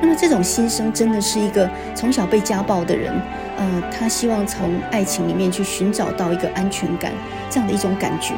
[0.00, 3.12] 那么这种心声，真的是一个从小被家暴的人。
[3.56, 7.12] 呃，他希望从爱情里面去寻找到一个安全感，
[7.48, 8.34] 这样的一种感觉。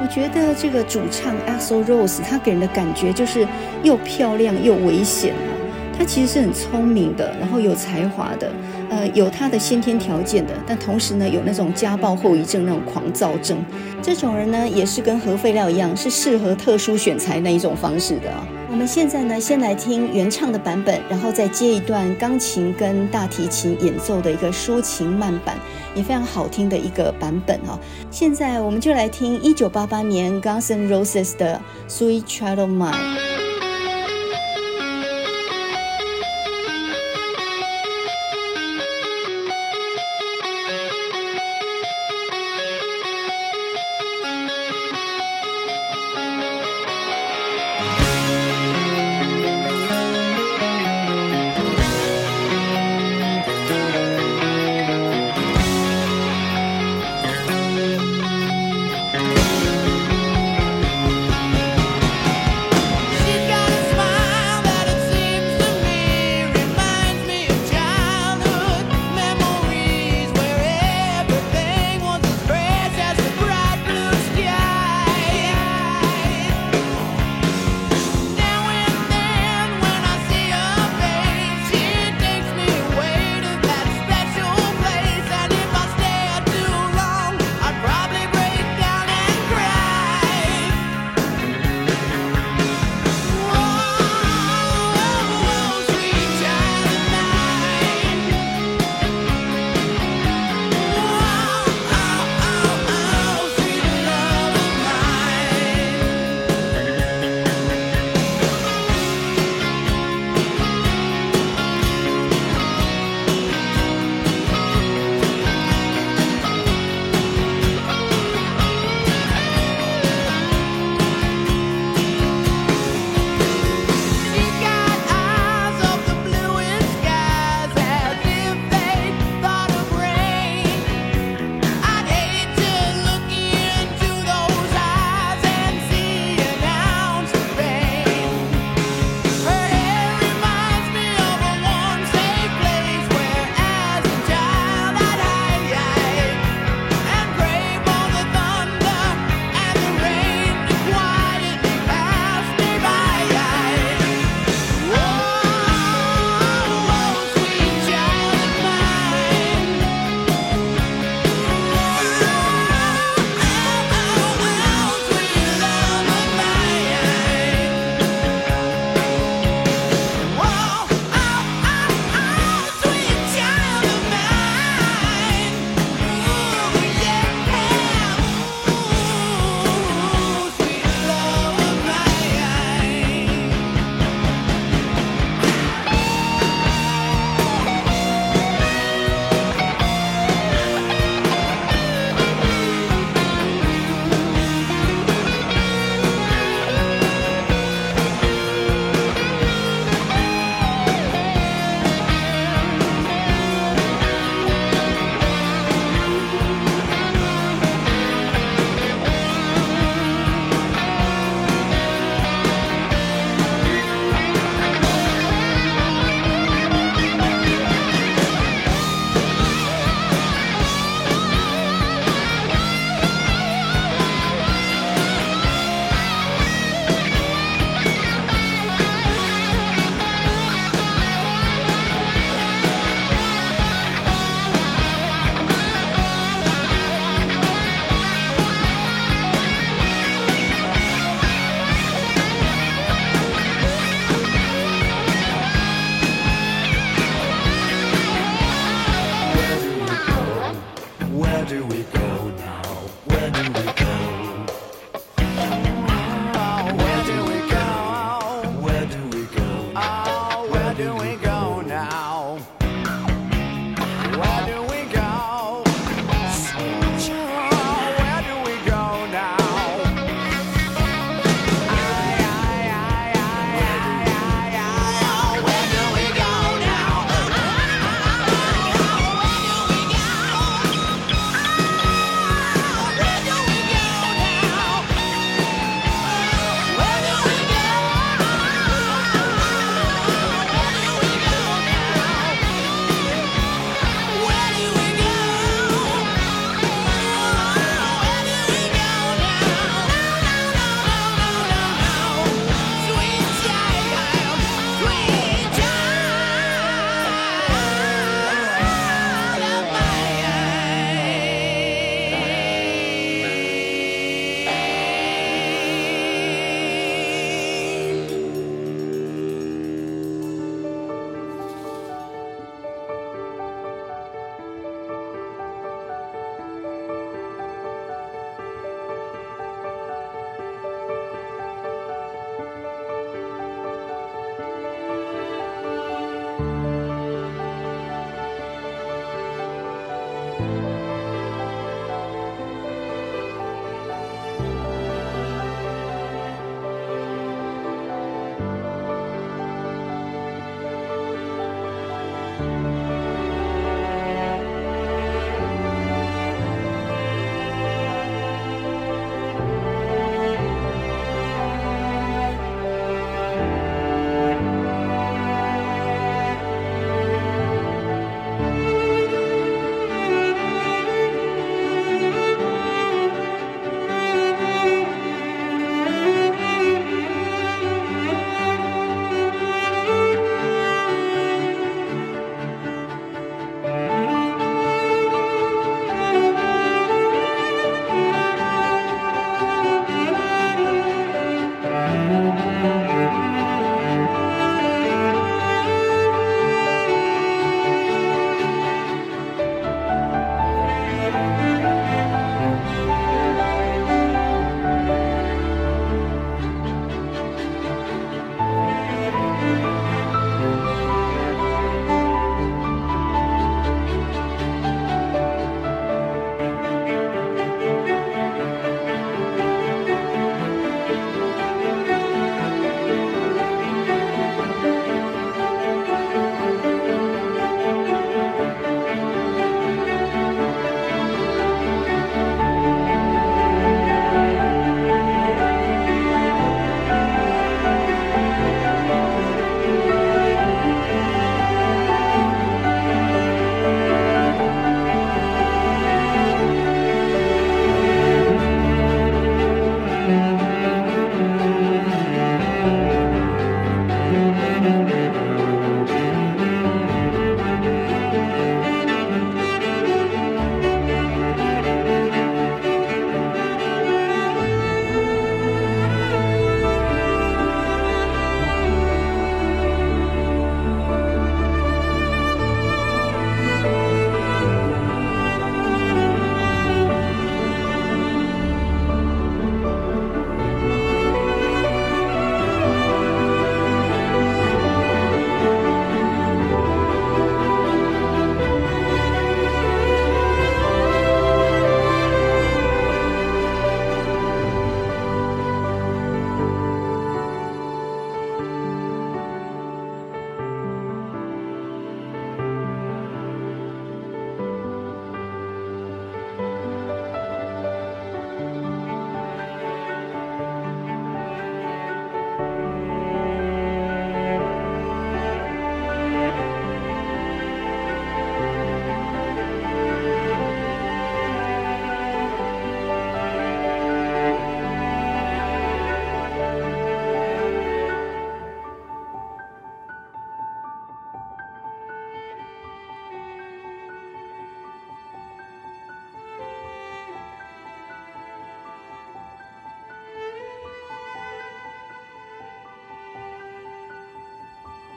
[0.00, 3.46] 我觉得这个主唱 Axl Rose，他给人的感觉就是
[3.82, 5.50] 又漂亮又危险啊。
[5.98, 8.52] 他其实是很聪明的，然后有才华的，
[9.08, 13.64] 有他的先天条件的，但同时呢，有那种家暴后遗症那种狂躁症。
[14.00, 18.46] 这种人呢，也是跟核废料一样，是适合特殊选材那一种方式的啊。
[18.70, 25.56] 我们现在呢，先来听原唱的版本，然后再接一段钢琴跟大提琴演奏的一个抒情慢板，
[25.94, 27.78] 也非常好听的一个版本哈。
[28.10, 31.60] 现在我们就来听一九八八年 Guns N' Roses 的
[31.92, 32.92] 《Sweet Child of Mine》。